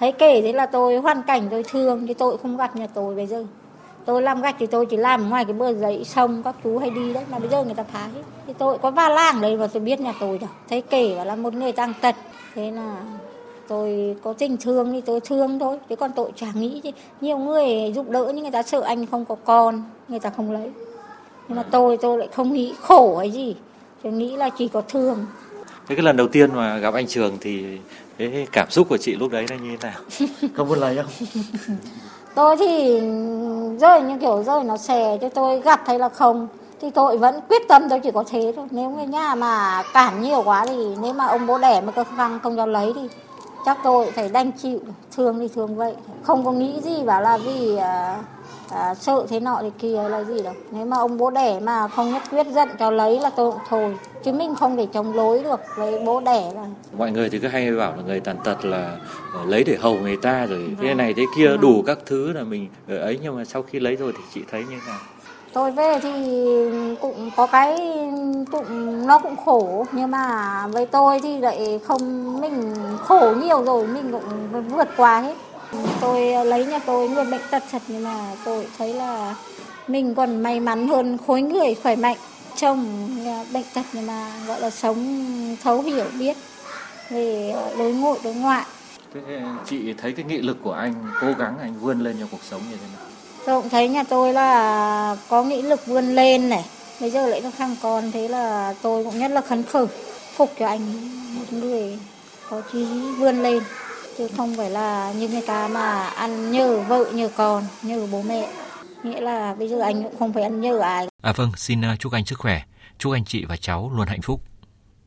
Thấy 0.00 0.12
kể 0.12 0.42
thế 0.42 0.52
là 0.52 0.66
tôi, 0.66 0.96
hoàn 0.96 1.22
cảnh 1.22 1.48
tôi 1.50 1.62
thương 1.62 2.06
thì 2.06 2.14
tôi 2.14 2.38
không 2.38 2.56
gặp 2.56 2.76
nhà 2.76 2.86
tôi 2.94 3.14
bây 3.14 3.26
giờ. 3.26 3.44
Tôi 4.04 4.22
làm 4.22 4.42
gạch 4.42 4.56
thì 4.58 4.66
tôi 4.66 4.86
chỉ 4.86 4.96
làm 4.96 5.30
ngoài 5.30 5.44
cái 5.44 5.52
bờ 5.52 5.74
giấy 5.74 6.04
sông 6.04 6.42
các 6.42 6.54
chú 6.64 6.78
hay 6.78 6.90
đi 6.90 7.12
đấy, 7.12 7.24
mà 7.30 7.38
bây 7.38 7.48
giờ 7.48 7.64
người 7.64 7.74
ta 7.74 7.82
phá 7.92 8.00
hết. 8.14 8.22
Thì 8.46 8.52
tôi 8.58 8.78
có 8.78 8.90
ba 8.90 9.08
làng 9.08 9.40
đấy 9.40 9.56
mà 9.56 9.66
tôi 9.66 9.82
biết 9.82 10.00
nhà 10.00 10.12
tôi 10.20 10.38
đâu. 10.38 10.50
Thấy 10.70 10.80
kể 10.80 11.24
là 11.24 11.36
một 11.36 11.54
người 11.54 11.72
tăng 11.72 11.92
tật, 12.00 12.14
thế 12.54 12.70
là 12.70 12.96
tôi 13.68 14.16
có 14.22 14.32
tình 14.32 14.56
thương 14.56 14.92
thì 14.92 15.00
tôi 15.00 15.20
thương 15.20 15.58
thôi. 15.58 15.78
Chứ 15.88 15.96
còn 15.96 16.10
tôi 16.12 16.32
chả 16.36 16.46
nghĩ 16.54 16.80
chứ. 16.84 16.90
Nhiều 17.20 17.38
người 17.38 17.92
giúp 17.94 18.10
đỡ 18.10 18.32
nhưng 18.34 18.42
người 18.42 18.52
ta 18.52 18.62
sợ 18.62 18.80
anh 18.80 19.06
không 19.06 19.24
có 19.24 19.36
con 19.44 19.82
người 20.08 20.20
ta 20.20 20.30
không 20.30 20.52
lấy. 20.52 20.70
Nhưng 21.48 21.56
mà 21.56 21.62
tôi 21.70 21.96
tôi 21.96 22.18
lại 22.18 22.28
không 22.32 22.52
nghĩ 22.52 22.74
khổ 22.80 23.16
hay 23.16 23.30
gì. 23.30 23.56
Tôi 24.02 24.12
nghĩ 24.12 24.36
là 24.36 24.50
chỉ 24.50 24.68
có 24.68 24.80
thương. 24.80 25.26
Thế 25.86 25.94
cái 25.94 26.04
lần 26.04 26.16
đầu 26.16 26.28
tiên 26.28 26.54
mà 26.54 26.78
gặp 26.78 26.94
anh 26.94 27.06
trường 27.06 27.38
thì 27.40 27.78
cái 28.18 28.46
cảm 28.52 28.70
xúc 28.70 28.88
của 28.88 28.96
chị 28.96 29.16
lúc 29.16 29.30
đấy 29.32 29.46
là 29.50 29.56
như 29.56 29.76
thế 29.76 29.88
nào? 29.88 30.28
Không 30.54 30.68
muốn 30.68 30.78
lấy 30.78 30.96
không? 30.96 31.28
Tôi 32.34 32.56
thì 32.56 33.00
rơi 33.80 34.02
như 34.02 34.18
kiểu 34.20 34.42
rơi 34.42 34.64
nó 34.64 34.76
xè 34.76 35.18
cho 35.20 35.28
tôi 35.28 35.60
gặp 35.60 35.82
thấy 35.86 35.98
là 35.98 36.08
không. 36.08 36.48
Thì 36.80 36.90
tôi 36.90 37.18
vẫn 37.18 37.40
quyết 37.48 37.62
tâm 37.68 37.82
tôi 37.90 38.00
chỉ 38.00 38.10
có 38.10 38.24
thế 38.30 38.52
thôi. 38.56 38.66
Nếu 38.70 38.90
người 38.90 39.06
nhà 39.06 39.34
mà 39.34 39.82
cản 39.92 40.22
nhiều 40.22 40.42
quá 40.44 40.66
thì 40.66 40.76
nếu 41.02 41.12
mà 41.12 41.26
ông 41.26 41.46
bố 41.46 41.58
đẻ 41.58 41.80
mà 41.80 41.92
cơ 41.92 42.04
khăn 42.16 42.38
không 42.42 42.56
cho 42.56 42.66
lấy 42.66 42.92
thì 42.94 43.00
chắc 43.64 43.78
tôi 43.84 44.10
phải 44.10 44.28
đành 44.28 44.52
chịu 44.52 44.80
thương 45.16 45.38
thì 45.38 45.48
thương 45.54 45.76
vậy. 45.76 45.94
Không 46.22 46.44
có 46.44 46.52
nghĩ 46.52 46.80
gì 46.80 47.02
bảo 47.04 47.20
là 47.22 47.36
vì 47.36 47.76
à, 47.76 48.18
à, 48.70 48.94
sợ 48.94 49.26
thế 49.28 49.40
nọ 49.40 49.58
thì 49.62 49.70
kia 49.78 50.08
là 50.08 50.24
gì 50.24 50.42
đâu. 50.42 50.54
Nếu 50.70 50.86
mà 50.86 50.96
ông 50.96 51.18
bố 51.18 51.30
đẻ 51.30 51.60
mà 51.60 51.88
không 51.88 52.12
nhất 52.12 52.22
quyết 52.30 52.46
giận 52.46 52.68
cho 52.78 52.90
lấy 52.90 53.20
là 53.20 53.30
tôi 53.30 53.50
cũng 53.50 53.60
thôi. 53.68 53.96
Chứ 54.24 54.32
mình 54.32 54.54
không 54.54 54.76
thể 54.76 54.86
chống 54.92 55.14
lối 55.14 55.42
được 55.42 55.60
với 55.76 56.02
bố 56.06 56.20
đẻ 56.20 56.50
là 56.54 56.64
mọi 56.98 57.10
người 57.10 57.30
thì 57.30 57.38
cứ 57.38 57.48
hay 57.48 57.72
bảo 57.72 57.96
là 57.96 58.02
người 58.02 58.20
tàn 58.20 58.36
tật 58.44 58.64
là 58.64 58.96
ờ, 59.34 59.44
lấy 59.44 59.64
để 59.64 59.76
hầu 59.80 59.94
người 59.94 60.16
ta 60.16 60.46
rồi 60.46 60.76
thế 60.80 60.94
này 60.94 61.14
thế 61.14 61.24
kia 61.36 61.56
đủ 61.56 61.82
các 61.86 61.98
thứ 62.06 62.32
là 62.32 62.42
mình 62.42 62.68
ấy. 62.88 63.18
Nhưng 63.22 63.36
mà 63.36 63.44
sau 63.44 63.62
khi 63.62 63.80
lấy 63.80 63.96
rồi 63.96 64.12
thì 64.16 64.24
chị 64.34 64.40
thấy 64.50 64.60
như 64.60 64.76
thế 64.80 64.86
nào 64.86 64.98
tôi 65.54 65.70
về 65.70 66.00
thì 66.02 66.10
cũng 67.00 67.30
có 67.36 67.46
cái 67.46 67.76
cũng, 68.52 69.06
nó 69.06 69.18
cũng 69.18 69.36
khổ, 69.44 69.86
nhưng 69.92 70.10
mà 70.10 70.66
với 70.66 70.86
tôi 70.86 71.20
thì 71.20 71.38
lại 71.38 71.80
không, 71.88 72.40
mình 72.40 72.74
khổ 73.04 73.34
nhiều 73.42 73.64
rồi, 73.64 73.86
mình 73.86 74.12
cũng 74.12 74.68
vượt 74.68 74.88
qua 74.96 75.20
hết. 75.20 75.34
Tôi 76.00 76.46
lấy 76.46 76.66
nhà 76.66 76.78
tôi 76.86 77.08
người 77.08 77.24
bệnh 77.24 77.40
tật 77.50 77.62
thật, 77.70 77.82
nhưng 77.88 78.04
mà 78.04 78.32
tôi 78.44 78.66
thấy 78.78 78.94
là 78.94 79.34
mình 79.88 80.14
còn 80.14 80.42
may 80.42 80.60
mắn 80.60 80.88
hơn 80.88 81.18
khối 81.26 81.42
người 81.42 81.74
khỏe 81.82 81.96
mạnh 81.96 82.16
chồng 82.56 83.08
bệnh 83.52 83.64
tật, 83.74 83.82
nhưng 83.92 84.06
mà, 84.06 84.30
gọi 84.46 84.60
là, 84.60 84.70
sống 84.70 85.26
thấu 85.62 85.82
hiểu 85.82 86.06
biết 86.18 86.36
về 87.10 87.54
đối 87.78 87.92
nội 87.92 88.18
đối 88.24 88.34
ngoại. 88.34 88.64
Thế, 89.14 89.20
chị 89.66 89.94
thấy 89.98 90.12
cái 90.12 90.24
nghị 90.24 90.38
lực 90.38 90.56
của 90.62 90.72
anh, 90.72 90.94
cố 91.20 91.26
gắng 91.38 91.56
anh 91.60 91.74
vươn 91.80 92.00
lên 92.00 92.16
trong 92.20 92.28
cuộc 92.32 92.42
sống 92.50 92.60
như 92.70 92.76
thế 92.76 92.86
nào? 92.96 93.06
Tôi 93.46 93.62
cũng 93.62 93.70
thấy 93.70 93.88
nhà 93.88 94.02
tôi 94.02 94.32
là 94.32 95.16
có 95.28 95.42
nghị 95.42 95.62
lực 95.62 95.86
vươn 95.86 96.14
lên 96.14 96.48
này. 96.48 96.64
Bây 97.00 97.10
giờ 97.10 97.26
lại 97.26 97.40
nó 97.40 97.50
thằng 97.58 97.76
con 97.82 98.10
thế 98.12 98.28
là 98.28 98.74
tôi 98.82 99.04
cũng 99.04 99.18
nhất 99.18 99.30
là 99.30 99.40
khấn 99.40 99.62
khởi. 99.62 99.86
Phục 100.36 100.50
cho 100.58 100.66
anh 100.66 100.92
một 101.36 101.52
người 101.52 101.98
có 102.50 102.62
chí 102.72 102.86
vươn 103.18 103.42
lên. 103.42 103.62
Chứ 104.18 104.28
không 104.36 104.56
phải 104.56 104.70
là 104.70 105.12
như 105.12 105.28
người 105.28 105.42
ta 105.46 105.68
mà 105.68 106.06
ăn 106.06 106.52
nhờ 106.52 106.80
vợ 106.88 107.04
nhờ 107.12 107.28
con 107.36 107.64
nhờ 107.82 108.06
bố 108.12 108.22
mẹ. 108.22 108.48
Nghĩa 109.02 109.20
là 109.20 109.54
bây 109.54 109.68
giờ 109.68 109.80
anh 109.80 110.02
cũng 110.02 110.18
không 110.18 110.32
phải 110.32 110.42
ăn 110.42 110.60
nhờ 110.60 110.78
ai. 110.78 111.06
À 111.22 111.32
vâng 111.36 111.52
xin 111.56 111.84
à, 111.84 111.96
chúc 111.98 112.12
anh 112.12 112.24
sức 112.24 112.38
khỏe. 112.38 112.62
Chúc 112.98 113.12
anh 113.12 113.24
chị 113.24 113.44
và 113.44 113.56
cháu 113.56 113.90
luôn 113.96 114.06
hạnh 114.06 114.22
phúc. 114.22 114.40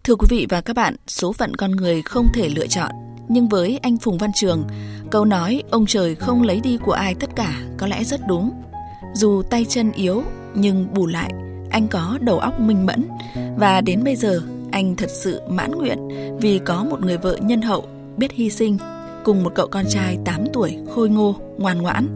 Thưa 0.03 0.15
quý 0.15 0.27
vị 0.29 0.47
và 0.49 0.61
các 0.61 0.75
bạn 0.75 0.95
số 1.07 1.33
phận 1.33 1.55
con 1.55 1.71
người 1.71 2.01
không 2.01 2.27
thể 2.33 2.49
lựa 2.49 2.67
chọn 2.67 2.91
nhưng 3.27 3.47
với 3.47 3.79
anh 3.81 3.97
Phùng 3.97 4.17
Văn 4.17 4.31
Trường, 4.35 4.63
câu 5.11 5.25
nói 5.25 5.63
ông 5.69 5.85
trời 5.85 6.15
không 6.15 6.43
lấy 6.43 6.59
đi 6.59 6.77
của 6.77 6.91
ai 6.91 7.15
tất 7.15 7.35
cả 7.35 7.59
có 7.77 7.87
lẽ 7.87 8.03
rất 8.03 8.21
đúng. 8.27 8.51
Dù 9.13 9.41
tay 9.49 9.65
chân 9.69 9.91
yếu 9.91 10.23
nhưng 10.55 10.93
bù 10.93 11.07
lại 11.07 11.31
anh 11.69 11.87
có 11.87 12.17
đầu 12.21 12.39
óc 12.39 12.59
minh 12.59 12.85
mẫn 12.85 13.07
và 13.57 13.81
đến 13.81 14.03
bây 14.03 14.15
giờ 14.15 14.41
anh 14.71 14.95
thật 14.95 15.09
sự 15.09 15.41
mãn 15.49 15.71
nguyện 15.71 15.99
vì 16.41 16.59
có 16.59 16.83
một 16.83 17.01
người 17.01 17.17
vợ 17.17 17.37
nhân 17.41 17.61
hậu 17.61 17.85
biết 18.17 18.31
hy 18.31 18.49
sinh 18.49 18.77
cùng 19.23 19.43
một 19.43 19.51
cậu 19.55 19.67
con 19.67 19.85
trai 19.89 20.17
8 20.25 20.45
tuổi 20.53 20.77
khôi 20.95 21.09
ngô, 21.09 21.35
ngoan 21.57 21.81
ngoãn. 21.81 22.07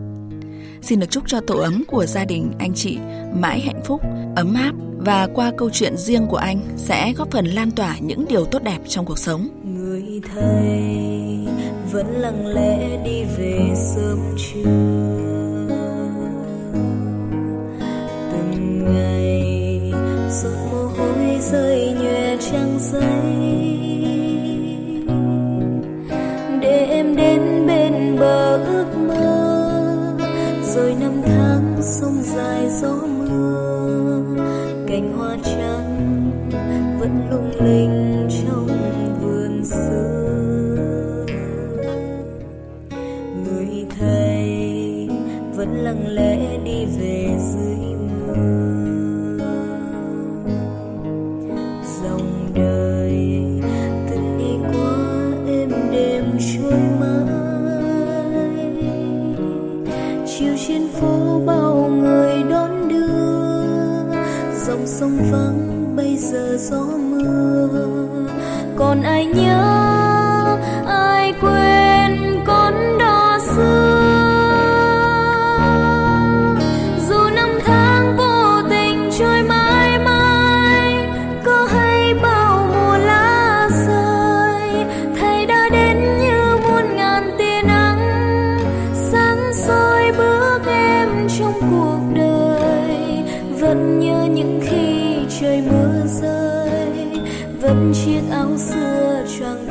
Xin 0.81 0.99
được 0.99 1.09
chúc 1.09 1.23
cho 1.27 1.39
tổ 1.47 1.57
ấm 1.57 1.83
của 1.87 2.05
gia 2.05 2.25
đình 2.25 2.51
anh 2.59 2.73
chị 2.73 2.97
mãi 3.33 3.59
hạnh 3.59 3.81
phúc, 3.85 4.01
ấm 4.35 4.53
áp 4.53 4.71
và 4.97 5.27
qua 5.33 5.51
câu 5.57 5.69
chuyện 5.69 5.97
riêng 5.97 6.27
của 6.27 6.37
anh 6.37 6.61
sẽ 6.77 7.13
góp 7.13 7.31
phần 7.31 7.45
lan 7.45 7.71
tỏa 7.71 7.97
những 7.99 8.25
điều 8.29 8.45
tốt 8.45 8.63
đẹp 8.63 8.79
trong 8.87 9.05
cuộc 9.05 9.19
sống. 9.19 9.47
Người 10.11 10.21
thầy 10.35 11.47
vẫn 11.91 12.05
lặng 12.07 12.47
lẽ 12.47 13.03
đi 13.05 13.23
về 13.37 13.59
sớm 13.75 14.19
trưa. 14.37 14.63
Từng 18.31 18.85
ngày, 18.85 19.93
giọt 20.29 20.57
mồ 20.71 20.83
hôi 20.83 21.39
rơi 21.51 21.93
nhòe 22.01 22.37
trang 22.37 22.79
giấy 22.79 23.07
để 26.61 26.85
em 26.89 27.15
đến 27.15 27.67
bên 27.67 28.19
bờ 28.19 28.57
ước 28.65 28.97
mơ, 29.07 30.17
rồi 30.75 30.95
năm 30.99 31.21
tháng 31.25 31.75
sông 31.81 32.21
dài 32.23 32.69
dối 32.81 33.10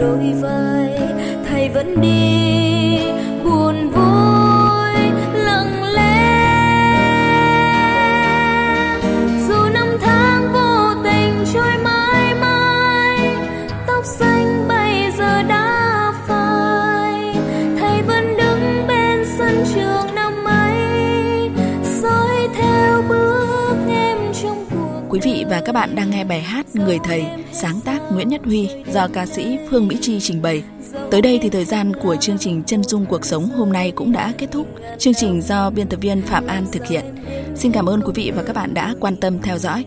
đôi 0.00 0.34
vai, 0.40 0.98
thầy 1.48 1.68
vẫn 1.68 2.00
đi. 2.00 2.98
Buồn 3.44 3.90
vui, 3.90 4.94
lặng 5.32 5.84
lẽ. 5.94 6.60
Dù 9.48 9.68
năm 9.74 9.88
tháng 10.00 10.52
vô 10.52 11.02
tình 11.04 11.44
trôi 11.54 11.78
mãi 11.84 12.34
mãi, 12.40 13.36
tóc 13.86 14.04
xanh 14.04 14.68
bây 14.68 15.12
giờ 15.18 15.42
đã 15.42 16.12
phai. 16.26 17.34
Thầy 17.80 18.02
vẫn 18.02 18.36
đứng 18.36 18.86
bên 18.88 19.24
sân 19.38 19.64
trường 19.74 20.10
quý 25.10 25.20
vị 25.22 25.44
và 25.50 25.62
các 25.64 25.72
bạn 25.72 25.94
đang 25.94 26.10
nghe 26.10 26.24
bài 26.24 26.40
hát 26.40 26.66
người 26.74 26.98
thầy, 27.04 27.24
sáng 27.52 27.80
tác. 27.84 27.99
Nguyễn 28.12 28.29
Nhất 28.29 28.40
Huy 28.44 28.68
do 28.92 29.09
ca 29.12 29.27
sĩ 29.27 29.59
Phương 29.70 29.88
Mỹ 29.88 29.96
Chi 30.01 30.20
trình 30.20 30.42
bày. 30.42 30.62
Tới 31.11 31.23
đây 31.23 31.38
thì 31.42 31.49
thời 31.49 31.64
gian 31.64 31.92
của 32.03 32.16
chương 32.16 32.38
trình 32.38 32.62
Chân 32.66 32.85
dung 32.85 33.07
cuộc 33.07 33.25
sống 33.25 33.49
hôm 33.49 33.73
nay 33.73 33.92
cũng 33.96 34.12
đã 34.12 34.33
kết 34.38 34.46
thúc. 34.53 34.66
Chương 34.99 35.14
trình 35.14 35.42
do 35.42 35.70
biên 35.70 35.88
tập 35.88 36.01
viên 36.01 36.23
Phạm 36.23 36.46
An 36.46 36.66
thực 36.73 36.87
hiện. 36.87 37.05
Xin 37.55 37.73
cảm 37.73 37.88
ơn 37.88 38.03
quý 38.03 38.12
vị 38.14 38.33
và 38.37 38.42
các 38.42 38.57
bạn 38.57 38.75
đã 38.75 38.94
quan 39.01 39.16
tâm 39.16 39.38
theo 39.42 39.59
dõi. 39.59 39.85